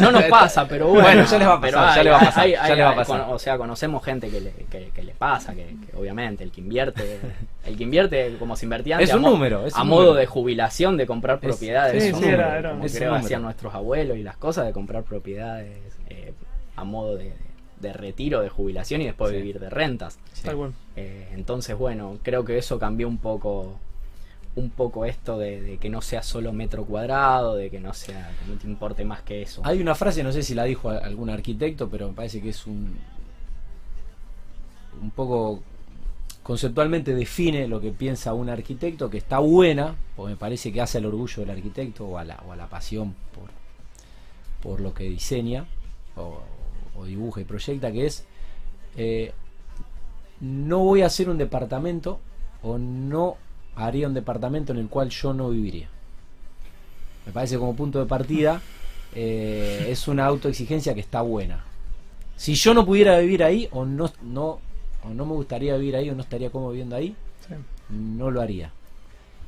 [0.00, 1.02] No nos pasa, pero bueno.
[1.02, 2.76] Bueno, ya les va a pero pasar, ya les va a pasar, hay- ya hay-
[2.76, 3.24] les va a pasar.
[3.24, 6.50] con- o sea, conocemos gente que le, que, que le pasa, que, que obviamente el
[6.50, 7.20] que invierte,
[7.64, 10.00] el que invierte como se invertía antes, Es un a número, es a un modo
[10.00, 10.18] número.
[10.20, 12.96] de jubilación, de comprar Es- propiedades, sí, es un sí, número, era- era- como es
[12.96, 15.78] creo hacían nuestros abuelos y las cosas de comprar propiedades
[16.10, 16.32] eh,
[16.76, 17.32] a modo de,
[17.80, 19.36] de retiro, de jubilación y después Sí.
[19.36, 20.18] vivir de rentas.
[20.32, 20.48] Sí.
[20.96, 23.78] Eh, entonces, bueno, creo que eso cambió un poco
[24.56, 28.50] un poco esto de, que no sea solo metro cuadrado, de que no sea, que
[28.50, 29.62] no te importe más que eso.
[29.64, 32.66] Hay una frase, no sé si la dijo algún arquitecto, pero me parece que es
[32.66, 32.96] un
[35.00, 35.62] un poco
[36.42, 40.98] conceptualmente define lo que piensa un arquitecto, que está buena, porque me parece que hace
[40.98, 43.50] al orgullo del arquitecto o a la, o a la pasión por,
[44.62, 45.66] por lo que diseña
[46.16, 46.42] o,
[46.96, 48.26] o dibuja y proyecta, que es
[48.96, 49.32] eh,
[50.40, 52.20] no voy a hacer un departamento
[52.62, 53.36] o no
[53.76, 55.88] haría un departamento en el cual yo no viviría.
[57.26, 58.60] Me parece como punto de partida
[59.14, 61.64] eh, es una autoexigencia que está buena.
[62.36, 64.58] Si yo no pudiera vivir ahí o no, no,
[65.04, 67.14] o no me gustaría vivir ahí o no estaría cómodo viviendo ahí,
[67.48, 67.54] Sí.
[67.90, 68.72] no lo haría.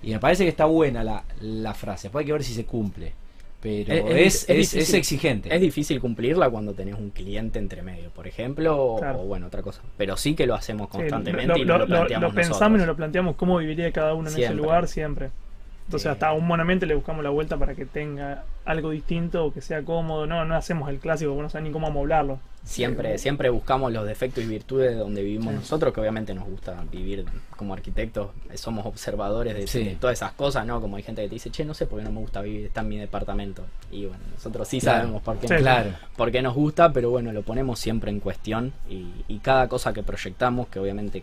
[0.02, 2.04] Y me parece que está buena la, la frase.
[2.08, 3.12] Después hay que ver si se cumple.
[3.60, 5.52] Pero Es- es, es- exigente.
[5.54, 9.20] Es difícil cumplirla cuando tenés un cliente entre medio, por ejemplo, o- Claro.
[9.20, 9.82] o, bueno, otra cosa.
[9.96, 12.76] Pero sí que lo hacemos Sí, constantemente lo, y lo- lo, lo- planteamos lo pensamos
[12.76, 15.30] y nos lo planteamos cómo viviría cada uno en ese lugar siempre.
[15.86, 19.60] Entonces hasta un monamente le buscamos la vuelta para que tenga algo distinto o que
[19.60, 20.26] sea cómodo.
[20.26, 22.40] No, no hacemos el clásico, porque no sabemos ni cómo amoblarlo.
[22.64, 25.60] Siempre, siempre buscamos los defectos y virtudes de donde vivimos Sí.
[25.60, 27.24] nosotros, que obviamente nos gusta vivir
[27.56, 29.84] como arquitectos, somos observadores de, Sí.
[29.84, 30.80] de todas esas cosas, ¿no?
[30.80, 32.66] Como hay gente que te dice, che, no sé por qué no me gusta vivir,
[32.66, 33.62] está en mi departamento.
[33.92, 34.98] Y bueno, nosotros sí Claro.
[35.02, 35.54] sabemos por qué, Sí.
[35.54, 35.90] Claro.
[36.16, 39.92] por qué nos gusta, pero bueno, lo ponemos siempre en cuestión y, y cada cosa
[39.92, 41.22] que proyectamos, que obviamente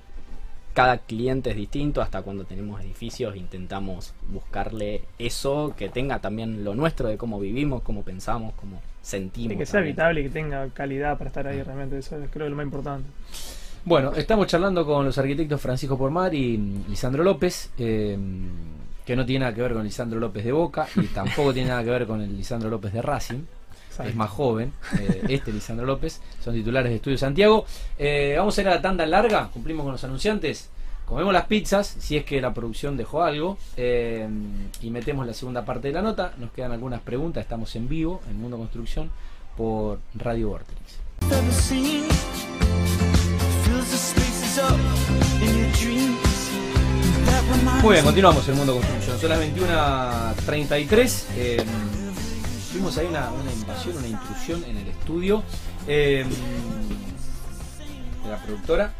[0.74, 6.74] cada cliente es distinto, hasta cuando tenemos edificios intentamos buscarle eso, que tenga también lo
[6.74, 9.58] nuestro de cómo vivimos, cómo pensamos, cómo sentimos.
[9.58, 9.94] Que sea también.
[9.94, 11.98] habitable y que tenga calidad para estar ahí realmente.
[11.98, 13.08] Eso es creo lo más importante.
[13.86, 16.58] Bueno, estamos charlando con los arquitectos Francisco Pormar y
[16.88, 18.18] Lisandro López, eh,
[19.06, 21.84] que no tiene nada que ver con Lisandro López de Boca y tampoco tiene nada
[21.84, 23.42] que ver con el Lisandro López de Racing.
[24.00, 27.66] Es más joven, eh, este Lisandro López, son titulares de Estudio Santiago.
[27.98, 30.70] Eh, vamos a ir a la tanda larga, cumplimos con los anunciantes.
[31.06, 34.28] comemos las pizzas, si es que la producción dejó algo, eh,
[34.82, 36.34] y metemos la segunda parte de la nota.
[36.38, 39.12] Nos quedan algunas preguntas, estamos en vivo en Mundo Construcción
[39.56, 40.80] por Radio Vortex.
[47.82, 49.20] Muy bien, continuamos en Mundo Construcción.
[49.20, 52.03] Son las 21.33.
[52.74, 55.44] Tuvimos ahí una, invasión, una intrusión en el estudio
[55.88, 56.26] eh,
[58.24, 58.92] de la productora.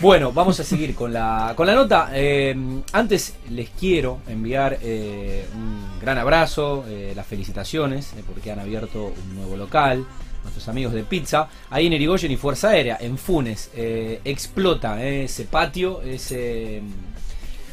[0.00, 2.10] Bueno, vamos a seguir con la, con la nota.
[2.12, 2.54] Eh,
[2.92, 9.06] antes les quiero enviar eh, un gran abrazo, eh, las felicitaciones, eh, porque han abierto
[9.06, 10.06] un nuevo local.
[10.44, 16.00] Nuestros amigos de pizza, ahí en Erigoyen y Fuerza Aérea, en Funes, explota ese patio,
[16.02, 16.82] ese,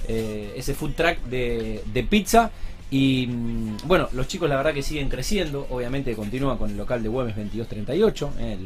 [0.07, 2.49] ese food truck de, de pizza.
[2.91, 5.65] Y mm, bueno, los chicos la verdad que siguen creciendo.
[5.71, 8.57] Obviamente continúan con el local de Güemes 2238, eh,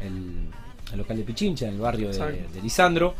[0.00, 0.10] el,
[0.92, 3.14] el local de Pichincha, en el barrio de, Lisandro.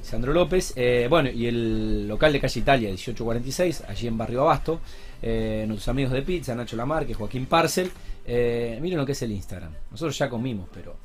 [0.00, 0.72] Lisandro López.
[0.76, 4.80] Eh, bueno, y el local de calle Italia 1846, allí en Barrio Abasto.
[5.20, 7.90] Eh, nuestros amigos de pizza, Nacho Lamarque, Joaquín Parcel.
[8.24, 9.72] Eh, miren lo que es el Instagram.
[9.90, 10.96] Nosotros ya comimos, pero.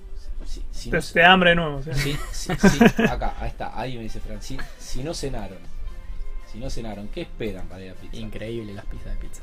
[0.46, 1.82] Si, si no Te, se- te da hambre de nuevo.
[1.84, 1.92] ¿sí?
[1.94, 5.58] Sí, sí, sí, acá, ahí está, ahí me dice Fran, si, si no cenaron,
[6.54, 8.16] si no cenaron, ¿qué esperan para ir a pizza?
[8.16, 9.42] Increíble las pizzas de pizza.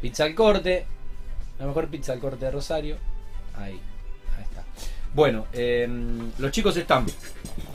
[0.00, 0.86] Pizza al corte,
[1.58, 2.96] la mejor pizza al corte de Rosario,
[3.54, 3.78] ahí,
[4.36, 4.64] ahí está.
[5.14, 5.86] Bueno, eh,
[6.38, 7.04] los chicos están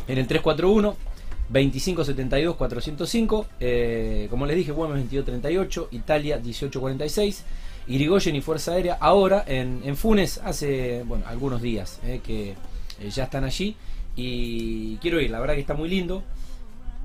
[0.07, 1.13] en el 341
[1.49, 7.43] 2572 405, eh, como les dije, Güemes 2238, Italia 1846,
[7.87, 13.09] Irigoyen y Fuerza Aérea, ahora en, en Funes, hace bueno, algunos días eh, que eh,
[13.09, 13.75] ya están allí
[14.15, 16.23] y quiero ir, la verdad que está muy lindo.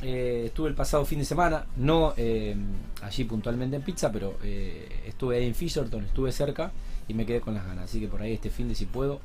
[0.02, 2.54] Eh, estuve el pasado fin de semana, no eh,
[3.02, 6.70] allí puntualmente en pizza, pero eh, estuve ahí en Fisherton, estuve cerca
[7.08, 7.86] y me quedé con las ganas.
[7.86, 9.20] Así que por ahí este fin de si puedo,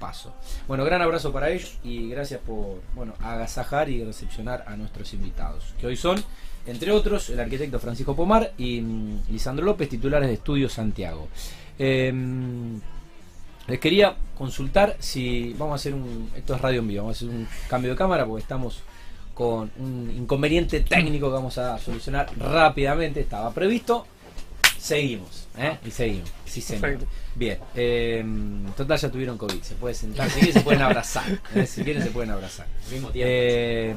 [0.00, 0.34] paso.
[0.66, 5.74] Bueno, gran abrazo para ellos y gracias por bueno, agasajar y recepcionar a nuestros invitados,
[5.80, 6.22] que hoy son,
[6.66, 11.28] entre otros, el arquitecto Francisco Pomar y mm, Lisandro López, titulares de Estudio Santiago.
[11.78, 12.80] Em,
[13.68, 16.30] les quería consultar si vamos a hacer un.
[16.36, 18.82] Esto es radio en vivo, vamos a hacer un cambio de cámara porque estamos
[19.36, 23.20] con un inconveniente técnico que vamos a solucionar rápidamente.
[23.20, 24.06] Estaba previsto.
[24.78, 25.76] Seguimos, ¿eh?
[25.84, 26.30] Y seguimos.
[26.46, 26.98] Sí, señor.
[27.34, 27.58] Bien.
[27.74, 28.24] eh,
[28.76, 29.60] total, ya tuvieron COVID.
[29.60, 30.30] Se puede sentar.
[30.30, 31.24] Si quieren, se pueden abrazar.
[31.54, 31.66] ¿eh?
[31.66, 32.66] Si quieren, se pueden abrazar.
[33.14, 33.94] Eh,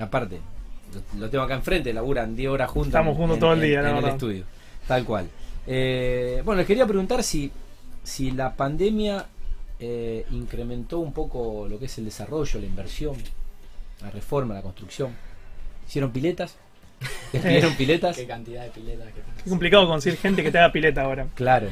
[0.00, 0.40] aparte,
[1.18, 2.88] lo, tengo acá enfrente, laburan 10 horas juntos.
[2.88, 4.44] Estamos en- juntos en- todo el en- día, la en el estudio.
[4.88, 5.28] Tal cual.
[5.68, 7.52] Eh, bueno, les quería preguntar si,
[8.02, 9.26] si la pandemia
[9.78, 13.14] eh, incrementó un poco lo que es el desarrollo, la inversión,
[14.02, 15.14] la reforma, la construcción.
[15.86, 16.56] ¿Hicieron piletas?
[17.32, 18.16] ¿Hicieron piletas?
[18.16, 21.26] Qué cantidad de piletas que Es complicado conseguir gente que te haga pileta ahora.
[21.34, 21.68] Claro.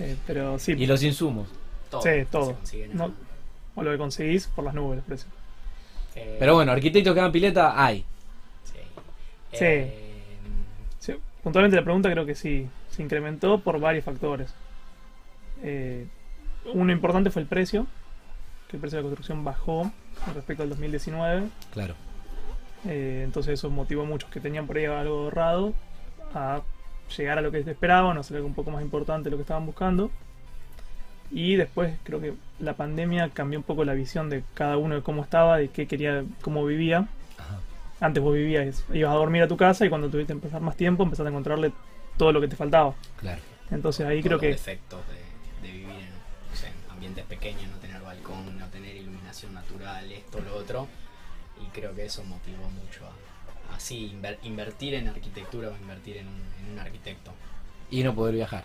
[0.00, 1.48] Eh, pero sí, Y los insumos.
[1.90, 2.56] Todo, sí, todo.
[2.92, 3.12] No-
[3.74, 5.30] o lo que conseguís por las nubes los precios.
[6.16, 8.04] Eh, Pero bueno, arquitectos que hagan pileta hay.
[9.52, 9.64] Sí.
[9.64, 10.04] Eh,
[10.98, 14.52] Sí, puntualmente la pregunta creo que sí, se incrementó por varios factores.
[15.62, 16.06] Eh,
[16.74, 17.86] uno importante fue el precio,
[18.68, 19.90] que el precio de la construcción bajó
[20.34, 21.48] respecto al 2019.
[21.72, 21.94] Claro.
[22.86, 25.74] Eh, entonces eso motivó a muchos que tenían por ahí algo ahorrado
[26.34, 26.62] a
[27.16, 29.42] llegar a lo que se esperaban, hacer algo un poco más importante de lo que
[29.42, 30.10] estaban buscando.
[31.30, 35.02] Y después creo que la pandemia cambió un poco la visión de cada uno de
[35.02, 37.08] cómo estaba, de qué quería, cómo vivía.
[37.38, 37.60] Ajá.
[38.00, 40.76] Antes vos vivías, ibas a dormir a tu casa y cuando tuviste que empezar más
[40.76, 41.72] tiempo empezaste a encontrarle
[42.16, 42.94] todo lo que te faltaba.
[43.18, 43.40] Claro.
[43.70, 46.10] Entonces ahí todos creo los que defectos de, de vivir en
[46.50, 48.96] no sé, ambientes pequeños, no tener balcón, no tener
[49.28, 50.88] iluminación natural, esto, lo otro.
[51.62, 56.26] Y creo que eso motivó mucho a así inver- invertir en arquitectura o invertir en
[56.28, 57.32] un, en un arquitecto.
[57.90, 58.64] Y no poder viajar.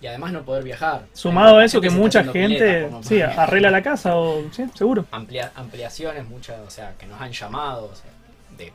[0.00, 1.06] Y además no poder viajar.
[1.12, 5.04] sumado a eso que mucha gente sí, arregla la casa o sí, seguro.
[5.10, 8.10] Amplia- ampliaciones, muchas, o sea, que nos han llamado, o sea,
[8.56, 8.72] de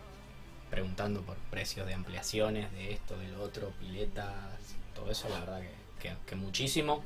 [0.70, 4.28] preguntando por precios de ampliaciones, de esto, de lo otro, piletas,
[4.94, 7.04] todo eso, la verdad que, que- que muchísimo.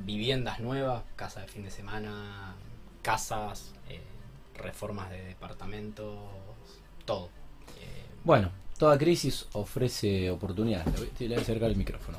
[0.00, 2.54] Viviendas nuevas, casa de fin de semana,
[3.12, 4.00] casas, eh,
[4.54, 6.14] reformas de departamentos,
[7.06, 7.30] todo.
[7.80, 10.86] Eh, Bueno, toda crisis ofrece oportunidades.
[11.18, 12.18] Le voy- a acercar el micrófono.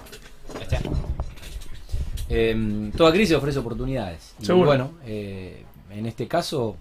[2.30, 4.34] Eh, toda crisis ofrece oportunidades.
[4.40, 4.66] Y Seguro.
[4.66, 6.76] bueno, eh, en este caso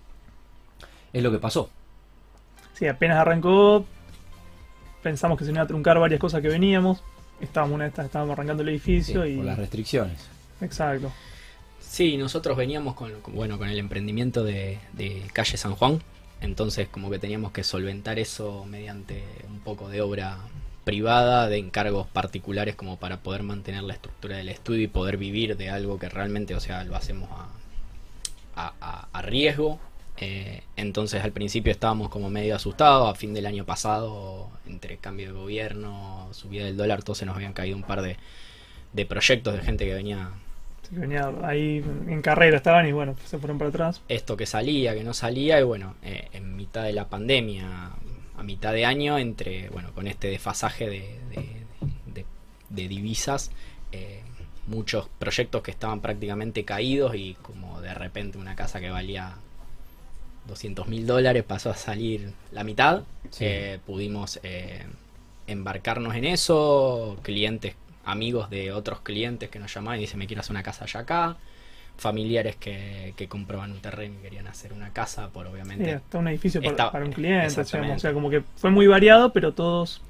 [1.12, 1.68] es lo que pasó.
[2.72, 3.84] Sí, apenas arrancó,
[5.02, 7.02] pensamos que se iban a truncar varias cosas que veníamos.
[7.42, 9.36] Estábamos una de estas, estábamos arrancando el Sí, edificio y.
[9.36, 10.26] por las restricciones.
[10.62, 11.12] Exacto.
[11.88, 14.78] Sí, nosotros veníamos con, bueno, con el emprendimiento de,
[15.32, 16.02] calle San Juan,
[16.40, 20.38] entonces como que teníamos que solventar eso mediante un poco de obra
[20.84, 25.56] privada, de encargos particulares como para poder mantener la estructura del estudio y poder vivir
[25.56, 27.48] de algo que realmente, o sea, lo hacemos a,
[28.80, 29.78] a- a- riesgo,
[30.20, 35.28] Eh, entonces al principio estábamos como medio asustados, a fin del año pasado, entre cambio
[35.28, 38.16] de gobierno, subida del dólar, todos se nos habían caído un par de,
[38.92, 40.30] de proyectos de gente que venía
[41.44, 44.00] ahí en carrera estaban y bueno, se fueron para atrás.
[44.08, 47.90] esto que salía, que no salía, y bueno, eh, en mitad de la pandemia,
[48.36, 51.66] a mitad de año, entre, bueno, con este desfasaje de, de-
[52.14, 52.26] de-
[52.70, 53.50] de divisas,
[53.92, 54.22] eh,
[54.66, 59.34] muchos proyectos que estaban prácticamente caídos y como de repente una casa que valía
[60.46, 63.44] 200 mil dólares pasó a salir la mitad, Sí.
[63.46, 64.84] eh, pudimos eh,
[65.46, 67.74] embarcarnos en eso, clientes,
[68.08, 71.00] amigos de otros clientes que nos llamaban y dicen me quiero hacer una casa allá
[71.00, 71.36] acá,
[71.96, 76.18] familiares que, que compraban un terreno y querían hacer una casa por Sí, obviamente hasta
[76.18, 77.48] un edificio para, un cliente.
[77.64, 77.96] digamos.
[77.96, 80.00] O sea, como que fue muy variado, pero todos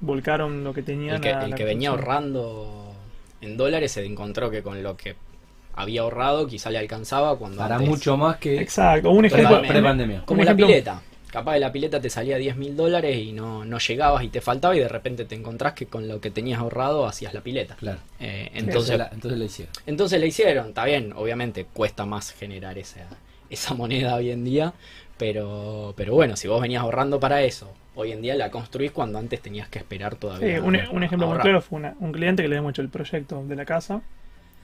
[0.00, 1.16] volcaron lo que tenían.
[1.16, 2.92] el que, a el la que venía ahorrando
[3.40, 5.16] en dólares se encontró que con lo que
[5.74, 9.10] había ahorrado quizá le alcanzaba cuando Para antes- mucho más que Exacto.
[9.10, 9.62] Un ejemplo.
[9.62, 10.22] Pre-pandemia.
[10.26, 13.32] como un la ejemplo- pileta capaz de la pileta te salía 10 mil dólares y
[13.32, 16.30] no, no llegabas y te faltaba y de repente te encontrás que con lo que
[16.30, 17.98] tenías ahorrado hacías la pileta Claro.
[18.20, 19.72] Eh, Entonces, entonces la, entonces la hicieron.
[19.86, 23.06] Entonces la hicieron, está bien, obviamente cuesta más generar esa,
[23.50, 24.72] esa moneda hoy en día,
[25.16, 29.18] pero, pero bueno, si vos venías ahorrando para eso, hoy en día la construís cuando
[29.18, 30.62] antes tenías que esperar Sí, todavía.
[30.62, 32.88] un, a- un ejemplo muy claro fue una- un cliente que le habíamos hecho el
[32.88, 34.00] proyecto de la casa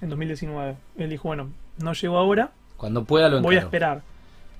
[0.01, 0.77] en 2019.
[0.99, 4.03] Él dijo, bueno, no llegó ahora, Cuando pueda lo voy a esperar.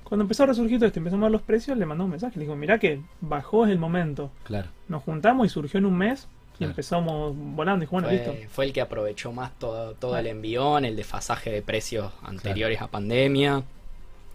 [0.05, 2.37] Cuando empezó a resurgir todo esto, empezamos a ver los precios, le mandó un mensaje,
[2.39, 4.31] le dijo, mirá que bajó es el momento.
[4.45, 4.69] Claro.
[4.87, 6.71] Nos juntamos y surgió en un mes y Claro.
[6.71, 7.81] empezamos volando.
[7.81, 8.31] Dijo, bueno, listo.
[8.31, 10.19] Fue, fue el que aprovechó más todo, todo Ah.
[10.21, 13.63] el envión, el desfasaje de precios anteriores a pandemia.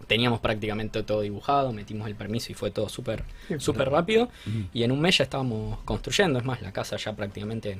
[0.07, 3.23] Teníamos prácticamente todo dibujado, metimos el permiso y fue todo súper
[3.59, 4.29] súper rápido.
[4.73, 6.37] Y en un mes ya estábamos construyendo.
[6.39, 7.79] Es más, la casa ya prácticamente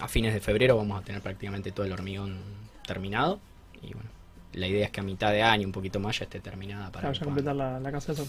[0.00, 2.38] a fines de febrero vamos a tener prácticamente todo el hormigón
[2.86, 3.40] terminado.
[3.82, 4.08] Y bueno,
[4.54, 7.00] la idea es que a mitad de año, un poquito más, ya esté terminada para
[7.08, 8.26] Claro, ya completar la, la casa eso.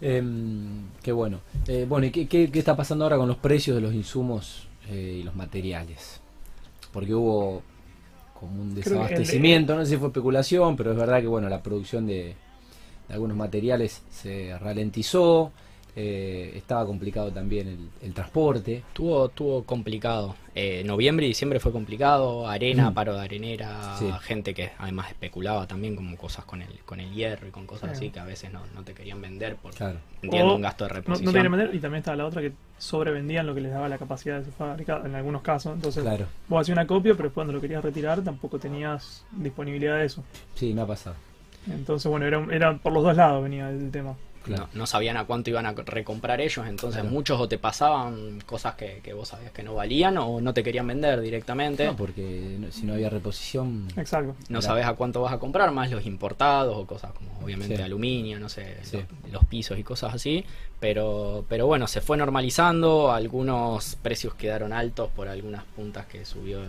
[0.00, 1.40] Em, qué bueno.
[1.66, 4.68] Eh, bueno, ¿y qué, qué- qué está pasando ahora con los precios de los insumos
[4.88, 6.20] eh, y los materiales?
[6.92, 7.62] Porque hubo
[8.38, 11.48] como un el de- desabastecimiento, no sé si fue especulación, pero es verdad que bueno,
[11.48, 12.34] la producción de,
[13.08, 15.50] de algunos materiales se ralentizó,
[16.00, 18.84] eh, estaba complicado también el, el transporte.
[18.92, 20.36] Tuvo, tuvo complicado.
[20.54, 22.46] Eh, noviembre y diciembre fue complicado.
[22.48, 22.94] Arena, Mm.
[22.94, 24.06] paro de arenera, Sí.
[24.22, 27.90] gente que además especulaba también como cosas con el, con el hierro y con cosas
[27.90, 27.96] Sí.
[27.96, 29.98] así que a veces no, no te querían vender por Claro.
[30.22, 31.32] entiendo O un gasto de No, no reposición.
[31.32, 33.98] te quería vender y también estaba la otra que sobrevendían lo que les daba la
[33.98, 35.74] capacidad de su fábrica en algunos casos.
[35.74, 40.04] Entonces, Claro, vos hacías una copia, pero cuando lo querías retirar tampoco tenías disponibilidad de
[40.04, 40.22] eso.
[40.54, 41.16] sí, me ha pasado.
[41.68, 44.14] Entonces, bueno, era, un- era por los dos lados venía el tema.
[44.44, 44.68] Claro.
[44.72, 47.14] No, no sabían a cuánto iban a recomprar ellos, entonces Claro.
[47.14, 50.62] muchos o te pasaban cosas que, que vos sabías que no valían o no te
[50.62, 51.84] querían vender directamente.
[51.86, 53.88] No, porque no- si no había reposición.
[53.96, 54.34] Exacto.
[54.40, 54.62] no Claro.
[54.62, 57.82] sabes a cuánto vas a comprar, más los importados o cosas como obviamente Sí.
[57.82, 58.96] aluminio, no sé, Sí.
[59.24, 60.44] los, los pisos y cosas así.
[60.80, 66.62] Pero, pero bueno, se fue normalizando, algunos precios quedaron altos por algunas puntas que subió
[66.62, 66.68] el-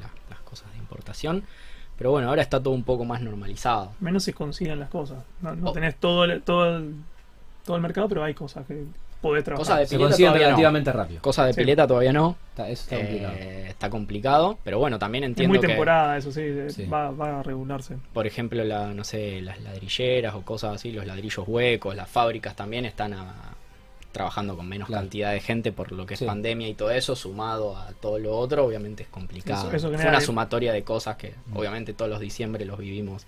[0.00, 1.44] la- las cosas de importación.
[1.98, 3.92] Pero bueno, ahora está todo un poco más normalizado.
[4.00, 5.18] Menos se consiguen las cosas.
[5.42, 5.72] No, no Oh.
[5.72, 6.94] tenés todo el, todo, el,
[7.66, 8.84] todo el mercado, pero hay cosas que
[9.20, 9.66] podés trabajar.
[9.66, 10.44] Cosas de Se pileta todavía no.
[10.44, 11.20] relativamente rápido.
[11.22, 11.60] Cosas de Sí.
[11.60, 12.36] pileta todavía no.
[12.50, 13.34] Está- eso está Eh, complicado.
[13.68, 16.86] está complicado, pero bueno, también es entiendo muy que, temporada, eso sí, de- Sí.
[16.86, 17.96] Va, va a regularse.
[18.12, 22.54] por ejemplo, la, no sé, las ladrilleras o cosas así, los ladrillos huecos, las fábricas
[22.54, 23.34] también están a-
[24.18, 25.02] trabajando con menos Claro.
[25.04, 26.26] cantidad de gente por lo que es Sí.
[26.26, 29.68] pandemia y todo eso, sumado a todo lo otro, obviamente es complicado.
[29.68, 31.56] Eso- eso Fue una sumatoria de cosas que Mm.
[31.56, 33.24] obviamente todos los diciembre los vivimos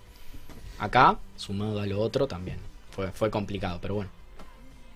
[0.79, 2.57] acá, sumado a lo otro también.
[2.91, 4.09] Fue, fue complicado, pero bueno.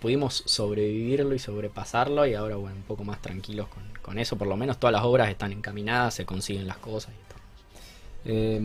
[0.02, 4.38] Pudimos sobrevivirlo y sobrepasarlo y ahora, bueno, un poco más tranquilos con, con eso.
[4.38, 7.40] Por lo menos todas las obras están encaminadas, se consiguen las cosas y todo.
[8.26, 8.60] Eh,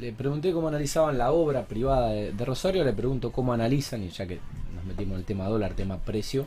[0.00, 4.08] le pregunté cómo analizaban la obra privada de, de Rosario, le pregunto cómo analizan, y
[4.10, 4.40] ya que
[4.74, 6.46] nos metimos en el tema dólar, tema precio,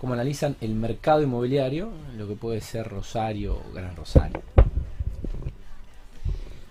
[0.00, 4.40] cómo analizan el mercado inmobiliario, lo que puede ser Rosario o Gran Rosario.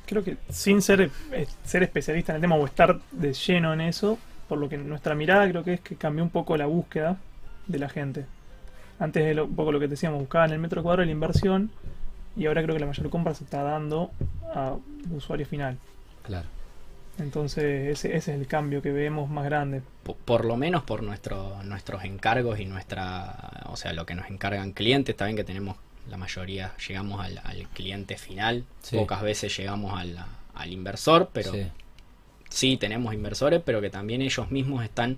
[0.08, 3.82] Creo que sin ser, eh, ser especialista en el tema o estar de lleno en
[3.82, 7.18] eso, por lo que nuestra mirada creo que es que cambió un poco la búsqueda
[7.68, 8.26] de la gente.
[8.98, 11.70] Antes de lo- un poco lo que decíamos, buscaban el metro cuadrado de la inversión
[12.36, 14.10] y ahora creo que la mayor compra se está dando
[14.56, 14.76] a
[15.16, 15.78] usuario final.
[16.24, 16.48] Claro.
[17.20, 19.82] Entonces ese, ese es el cambio que vemos más grande.
[20.04, 24.30] Po- Por, lo menos por nuestro, nuestros encargos y nuestra, o sea, lo que nos
[24.30, 25.78] encargan clientes, también que tenemos
[26.10, 28.96] la mayoría, llegamos al, al cliente final, Sí.
[28.98, 30.18] pocas veces llegamos al,
[30.56, 31.68] al inversor, pero Sí.
[32.50, 35.18] sí tenemos inversores, pero que también ellos mismos están,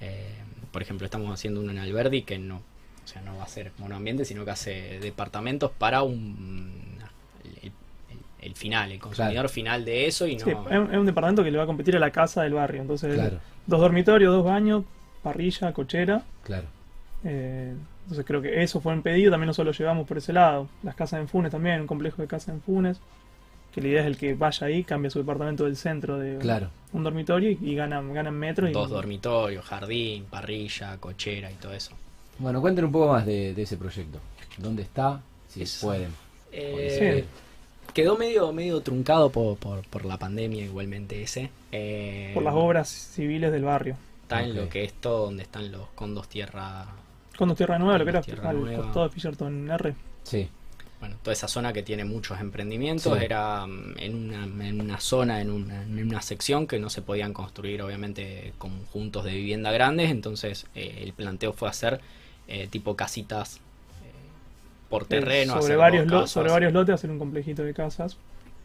[0.00, 0.34] eh,
[0.72, 2.56] por ejemplo, estamos haciendo uno en Alberdi que no,
[3.04, 6.95] o sea, no va a ser monoambiente, sino que hace departamentos para un
[8.40, 10.44] el, final, el consumidor final de eso y no...
[10.44, 12.54] Sí, es, un, es un departamento que le va a competir a la casa del
[12.54, 12.82] barrio.
[12.82, 14.84] Entonces, Claro, dos dormitorios, dos baños,
[15.22, 16.22] parrilla, cochera.
[16.44, 16.66] claro.
[17.24, 17.74] eh,
[18.04, 20.68] entonces creo que eso fue un pedido, también nosotros lo llevamos por ese lado.
[20.84, 23.00] Las casas en Funes también, un complejo de casas en Funes.
[23.74, 26.70] Que la idea es el que vaya ahí, cambia su departamento del centro de Claro.
[26.92, 28.70] un dormitorio y, y gana, gana en metros.
[28.70, 31.90] y- Dos dormitorios, jardín, parrilla, cochera y todo eso.
[32.38, 34.20] Bueno, cuenten un poco más de, de ese proyecto.
[34.56, 35.20] ¿Dónde está?
[35.48, 35.88] Si Eso.
[35.88, 36.10] pueden.
[36.52, 37.28] Eh, Sí.
[37.92, 41.50] Quedó medio, medio truncado por, por, por la pandemia igualmente ese.
[41.72, 43.96] Eh, por las obras civiles del barrio.
[44.22, 46.86] Está en lo que es todo donde están los condos tierra.
[47.38, 49.94] Cuando Tierra Nueva, lo que era al costado de Fisherton R.
[50.24, 50.48] Sí,
[51.00, 53.24] Bueno, toda esa zona que tiene muchos emprendimientos Sí.
[53.24, 57.02] era mm, en una, en una zona, en una, en una sección que no se
[57.02, 62.00] podían construir obviamente conjuntos de vivienda grandes, entonces eh, el planteo fue hacer
[62.48, 63.60] eh, tipo casitas
[64.88, 65.52] por terreno.
[65.54, 66.30] sobre, hacer varios casas.
[66.30, 68.16] sobre varios lotes hacer un complejito de casas.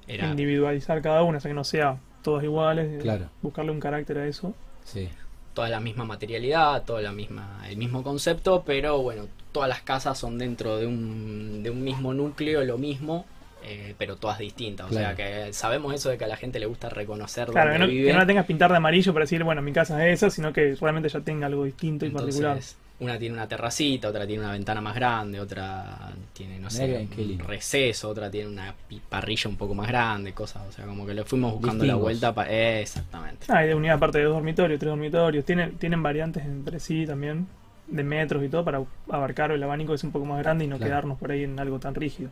[0.07, 2.88] Era Individualizar cada una, o sea que no sea todas iguales.
[2.91, 3.26] eh, Claro.
[3.41, 4.53] Buscarle un carácter a eso.
[4.84, 5.09] sí.
[5.53, 10.17] toda la misma materialidad, toda la misma, el mismo concepto, pero bueno, todas las casas
[10.17, 13.26] son dentro de un, de un mismo núcleo, lo mismo,
[13.61, 14.89] eh, pero todas distintas.
[14.89, 17.80] O sea que sabemos eso de que a la gente le gusta reconocer Claro, que
[17.80, 18.07] dónde no, vive.
[18.07, 20.53] que no la tengas pintar de amarillo para decir, bueno, mi casa es esa, sino
[20.53, 22.57] que realmente ya tenga algo distinto y particular.
[23.02, 27.39] Una tiene una terracita, otra tiene una ventana más grande, otra tiene, no sé, un
[27.39, 28.76] receso, otra tiene una
[29.10, 30.62] parrilla un poco más grande, cosas.
[30.70, 32.52] O sea, como que le fuimos buscando la vuelta para.
[32.80, 33.47] exactamente.
[33.49, 35.43] Ah, y de unidad aparte de dos dormitorios, tres dormitorios.
[35.45, 37.47] Tienen, tienen variantes entre sí también,
[37.88, 40.68] de metros y todo, para abarcar el abanico que es un poco más grande y
[40.68, 40.89] no Claro.
[40.91, 42.30] quedarnos por ahí en algo tan rígido.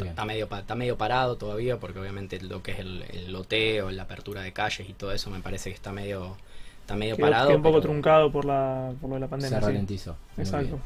[0.00, 3.90] Está medio, pa- está medio parado todavía porque obviamente lo que es el, el loteo,
[3.90, 6.38] la apertura de calles y todo eso me parece que está medio,
[6.84, 7.48] está medio Quedó, parado.
[7.48, 9.58] quedó un poco truncado por, la, por lo de la Se pandemia.
[9.60, 9.64] sí.
[9.64, 10.16] ralentizó.
[10.36, 10.78] Exacto.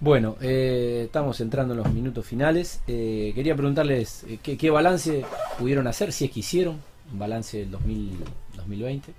[0.00, 2.80] Bueno, eh, estamos entrando en los minutos finales.
[2.86, 5.24] Eh, quería preguntarles eh, ¿qué, qué balance
[5.58, 6.80] pudieron hacer, si es que hicieron,
[7.12, 8.18] un balance del 2000
[8.56, 9.12] 2020.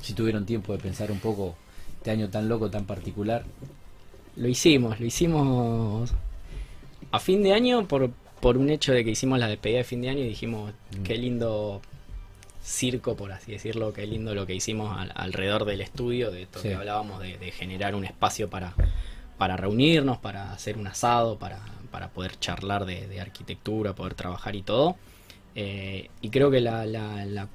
[0.00, 1.54] Si tuvieron tiempo de pensar un poco
[1.98, 3.44] este año tan loco, tan particular.
[4.36, 6.12] Lo hicimos, lo hicimos
[7.10, 8.10] a fin de año por,
[8.40, 11.02] por un hecho de que hicimos la despedida de fin de año y dijimos Mm.
[11.04, 11.80] qué lindo
[12.66, 16.58] circo, por así decirlo, qué lindo lo que hicimos al- alrededor del estudio, de esto
[16.58, 16.68] Sí.
[16.68, 18.74] que hablábamos, de, de generar un espacio para,
[19.38, 21.60] para reunirnos, para hacer un asado, para,
[21.92, 24.96] para poder charlar de, de arquitectura, poder trabajar y todo.
[25.54, 27.48] Eh, y creo que la, la- la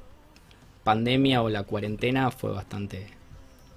[0.83, 3.07] pandemia o la cuarentena fue bastante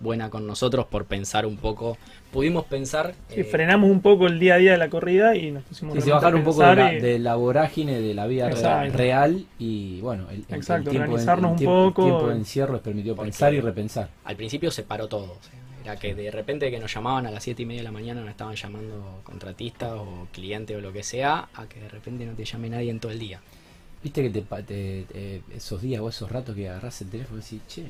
[0.01, 1.97] buena con nosotros por pensar un poco.
[2.33, 3.15] Pudimos pensar.
[3.29, 5.97] Sí, eh, frenamos un poco el día a día de la corrida y nos pusimos
[5.97, 8.27] Y se realmente a bajar un poco de la, y- de la vorágine de la
[8.27, 8.51] vida
[8.91, 12.29] real y bueno, el, el- Exacto, el tiempo, de- organizarnos el un tiempo- el tiempo
[12.29, 14.09] de encierro les permitió Porque- pensar y repensar.
[14.25, 15.25] al principio se paró todo.
[15.25, 17.85] o sea, era que de repente que nos llamaban a las 7 y media de
[17.85, 21.89] la mañana, nos estaban llamando contratistas o clientes o lo que sea, a que de
[21.89, 23.41] repente no te llame nadie en todo el día.
[24.03, 27.39] Viste que te, pa- te- te- esos días o esos ratos que agarras el teléfono
[27.39, 27.85] y decís, che,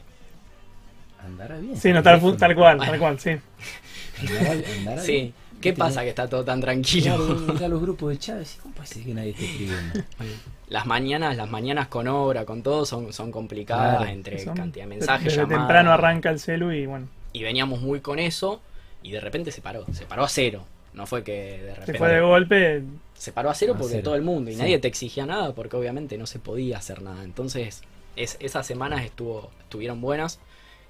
[1.26, 1.76] andará bien.
[1.76, 3.30] Sí, no, tal, tal cual, tal cual, sí.
[4.20, 5.34] Andará, andará Sí, bien.
[5.60, 7.16] ¿qué pasa que está todo tan tranquilo?
[7.56, 10.00] Claro, los grupos de decís, ¿cómo puede ser que nadie esté escribiendo?
[10.68, 14.10] Las mañanas, las mañanas con obra, con todo, son, son complicadas Claro.
[14.10, 15.58] entre Son- cantidad de mensajes, Desde llamadas.
[15.60, 18.60] temprano arranca el celu y bueno, Y veníamos muy con eso
[19.02, 20.64] y de repente se paró, se paró a cero.
[20.94, 22.82] No fue que de se repente fue de golpe.
[23.14, 24.04] se paró a cero A porque cero.
[24.04, 24.60] todo el mundo y Sí.
[24.60, 27.22] nadie te exigía nada porque obviamente no se podía hacer nada.
[27.24, 27.82] Entonces,
[28.16, 30.38] es, esas semanas estuvo, estuvieron buenas.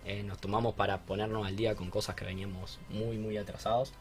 [0.04, 3.92] Eh, nos tomamos para ponernos al día con cosas que veníamos muy, muy atrasados.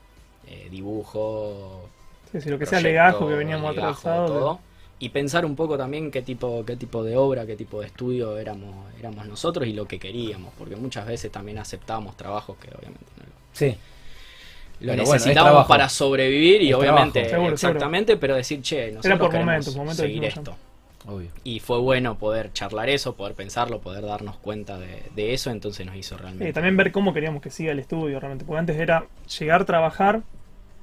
[0.47, 1.89] Eh, dibujo,
[2.31, 4.29] Sí, sí, lo que sea legajo que veníamos legajo, atrasados.
[4.29, 4.59] todo.
[4.99, 8.37] Y pensar un poco también qué tipo, qué tipo de obra, qué tipo de estudio
[8.37, 10.53] éramos, éramos nosotros y lo que queríamos.
[10.57, 13.77] Porque muchas veces también aceptábamos trabajos que obviamente no lo Sí,
[14.79, 17.35] lo bueno, necesitábamos para sobrevivir y Es obviamente, trabajo.
[17.35, 20.57] Seguro, exactamente, pero decir, che, nosotros Era por queremos momentos, momentos seguir esto.
[21.07, 21.29] Obvio.
[21.43, 25.85] Y fue bueno poder charlar eso, poder pensarlo, poder darnos cuenta de, de eso, entonces
[25.85, 26.53] nos hizo realmente.
[26.53, 28.45] También ver cómo queríamos que siga el estudio realmente.
[28.45, 29.05] Porque antes era
[29.39, 30.21] llegar, trabajar,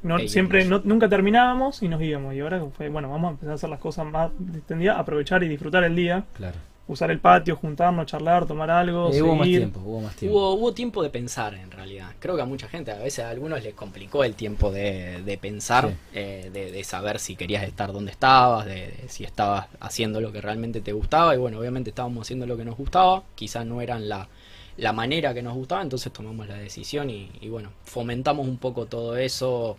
[0.03, 2.35] no, E siempre no- nunca terminábamos y nos íbamos.
[2.35, 5.49] Y ahora fue, bueno, vamos a empezar a hacer las cosas más distendidas, aprovechar y
[5.49, 6.57] disfrutar el día, Claro.
[6.91, 10.37] Usar el patio, juntarnos, charlar, tomar algo, Eh, hubo más tiempo, hubo más tiempo.
[10.37, 12.13] Hubo, hubo tiempo de pensar en realidad.
[12.19, 15.39] Creo que a mucha gente, a veces a algunos les complicó el tiempo de, de
[15.39, 15.95] pensar, Sí.
[16.15, 20.33] eh, de, de saber si querías estar donde estabas, de, de si estabas haciendo lo
[20.33, 21.35] que realmente te gustaba.
[21.35, 24.29] Y bueno, obviamente estábamos haciendo lo que nos gustaba, quizás no eran la,
[24.77, 28.87] la manera que nos gustaba, entonces tomamos la decisión y, y bueno, fomentamos un poco
[28.87, 29.77] todo eso,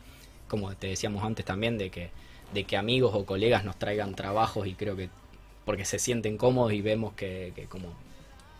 [0.47, 2.09] como te decíamos antes también, de que,
[2.53, 5.09] de que amigos o colegas nos traigan trabajos y creo que
[5.66, 7.88] porque se sienten cómodos y vemos que, que como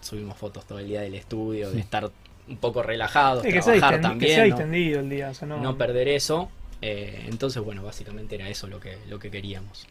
[0.02, 2.10] subimos fotos todo el día del estudio, de estar
[2.47, 4.45] un poco relajados, Sí, que, sea trabajar que también, sea ¿no?
[4.56, 5.30] distendido el día.
[5.30, 6.49] O sea, no, no perder eso.
[6.82, 9.88] Eh, entonces, bueno, básicamente era eso lo que, lo que queríamos.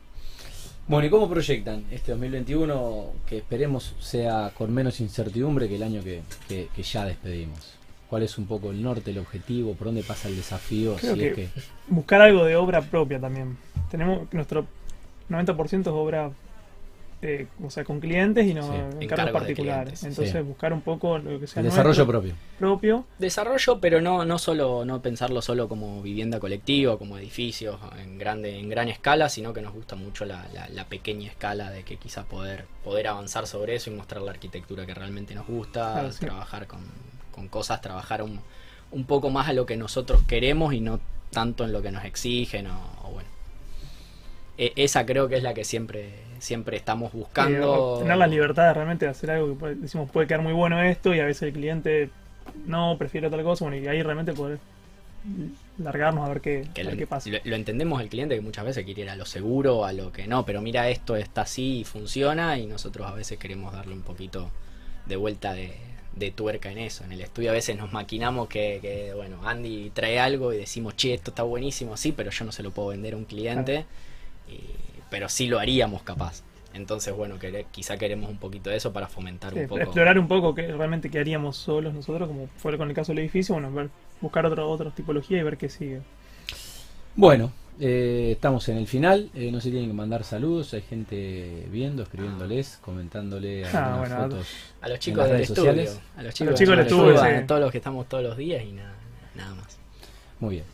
[0.88, 6.02] Bueno, ¿y cómo proyectan este 2021 que esperemos sea con menos incertidumbre que el año
[6.02, 7.74] que, que- que ya despedimos?
[8.08, 9.74] ¿Cuál es un poco el norte, el objetivo?
[9.74, 10.96] ¿Por dónde pasa el desafío?
[10.96, 13.56] Creo si es que- que Buscar algo de obra propia también.
[13.88, 14.66] Tenemos nuestro
[15.28, 16.32] 90% es obra
[17.22, 20.00] eh, o sea, con clientes y no Sí, encargos de particulares.
[20.00, 20.40] clientes, Entonces sí.
[20.40, 22.34] buscar un poco lo que sea el desarrollo nuestro, propio.
[22.58, 23.04] propio.
[23.18, 28.58] Desarrollo, pero no, no solo, no pensarlo solo como vivienda colectiva, como edificios en grande,
[28.58, 31.98] en gran escala, sino que nos gusta mucho la, la- la pequeña escala de que
[31.98, 36.12] quizá poder, poder avanzar sobre eso y mostrar la arquitectura que realmente nos gusta, Claro,
[36.12, 36.20] sí.
[36.20, 36.80] trabajar con,
[37.32, 38.40] con cosas, trabajar un,
[38.92, 41.00] un poco más a lo que nosotros queremos y no
[41.30, 43.28] tanto en lo que nos exigen o, o bueno.
[44.58, 47.97] E- esa creo que es la que siempre, siempre estamos buscando.
[47.99, 50.82] Eh, tener la libertad de realmente hacer algo que puede- decimos puede quedar muy bueno
[50.82, 52.11] esto y a veces el cliente
[52.66, 53.64] no prefiere tal cosa.
[53.66, 54.59] Bueno, y ahí realmente poder
[55.78, 57.28] largarnos a ver qué, que a lo, qué pasa.
[57.30, 60.12] lo- lo entendemos el cliente que muchas veces quiere ir a lo seguro, a lo
[60.12, 63.95] que no, pero mira esto está así y funciona y nosotros a veces queremos darle
[63.95, 64.51] un poquito
[65.07, 65.74] de vuelta de,
[66.16, 67.05] de tuerca en eso.
[67.05, 70.97] En el estudio a veces nos maquinamos que, que, bueno, Andy trae algo y decimos,
[70.97, 73.84] che, esto está buenísimo, sí, pero yo no se lo puedo vender a un cliente,
[75.11, 76.42] pero sí lo haríamos capaz.
[76.72, 79.80] Entonces, bueno, quere- quizá queremos un poquito de eso para fomentar Sí, un poco.
[79.80, 83.18] explorar un poco qué realmente qué haríamos solos nosotros, como fue con el caso del
[83.20, 83.88] edificio, bueno, ver,
[84.20, 86.00] buscar otra otra tipología y ver qué sigue.
[87.16, 89.30] Bueno, eh, estamos en el final.
[89.34, 90.72] eh, no se tienen que mandar saludos.
[90.74, 94.46] Hay gente viendo, escribiéndoles, comentándole Ah, algunas bueno, fotos.
[94.80, 96.00] A los chicos del estudio, sociales.
[96.16, 98.36] a los A chicos, los chicos del estudio, a todos los que estamos todos los
[98.36, 98.94] días y nada,
[99.34, 99.78] nada más.
[100.38, 100.64] Muy bien.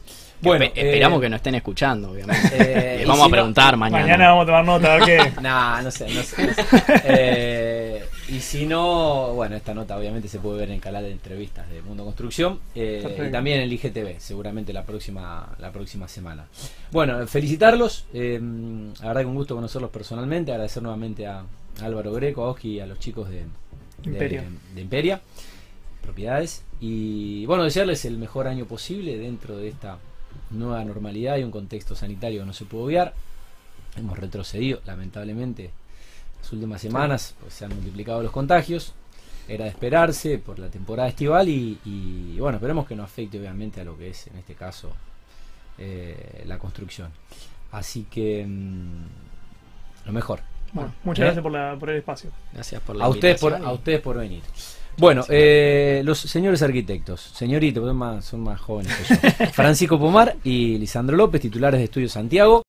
[0.43, 2.49] Bueno, espe- esperamos eh, que nos estén escuchando, obviamente.
[2.53, 4.03] eh, Les vamos si a no- preguntar mañana.
[4.03, 5.32] Mañana vamos a tomar nota a ver qué.
[5.43, 6.47] Nah, no sé, no sé.
[6.47, 6.64] no sé.
[7.05, 11.12] Eh, y si no, bueno, esta nota obviamente se puede ver en el canal de
[11.12, 16.09] entrevistas de Mundo Construcción eh, y también en el IGTV, seguramente la próxima, la próxima
[16.09, 16.47] semana.
[16.91, 18.41] Bueno, felicitarlos, eh,
[19.01, 21.45] la verdad que un gusto conocerlos personalmente, agradecer nuevamente a
[21.82, 23.45] Álvaro Greco, a Oski y a los chicos de,
[24.03, 24.45] de- Imperia.
[24.74, 25.20] de Imperia,
[26.03, 29.99] propiedades, y bueno, desearles el mejor año posible dentro de esta
[30.51, 33.14] nueva normalidad y un contexto sanitario que no se puede obviar.
[33.97, 35.70] Hemos retrocedido, lamentablemente,
[36.40, 38.94] las últimas semanas, pues se han multiplicado los contagios.
[39.49, 43.80] Era de esperarse por la temporada estival y, y, bueno, esperemos que no afecte obviamente
[43.80, 44.92] a lo que es en este caso
[45.78, 47.11] eh, la construcción.
[47.70, 49.05] Así que mm,
[50.07, 50.40] lo mejor.
[50.72, 51.24] Bueno, muchas ¿Eh?
[51.26, 52.30] gracias por, la, por el espacio.
[52.53, 54.42] Gracias por la A ustedes por, a ustedes por venir.
[54.99, 59.47] Bueno, eh, los señores arquitectos, señoritos, son más, son más jóvenes que yo.
[59.53, 62.62] Francisco Pomar y Lisandro López, titulares de Estudio Santiago.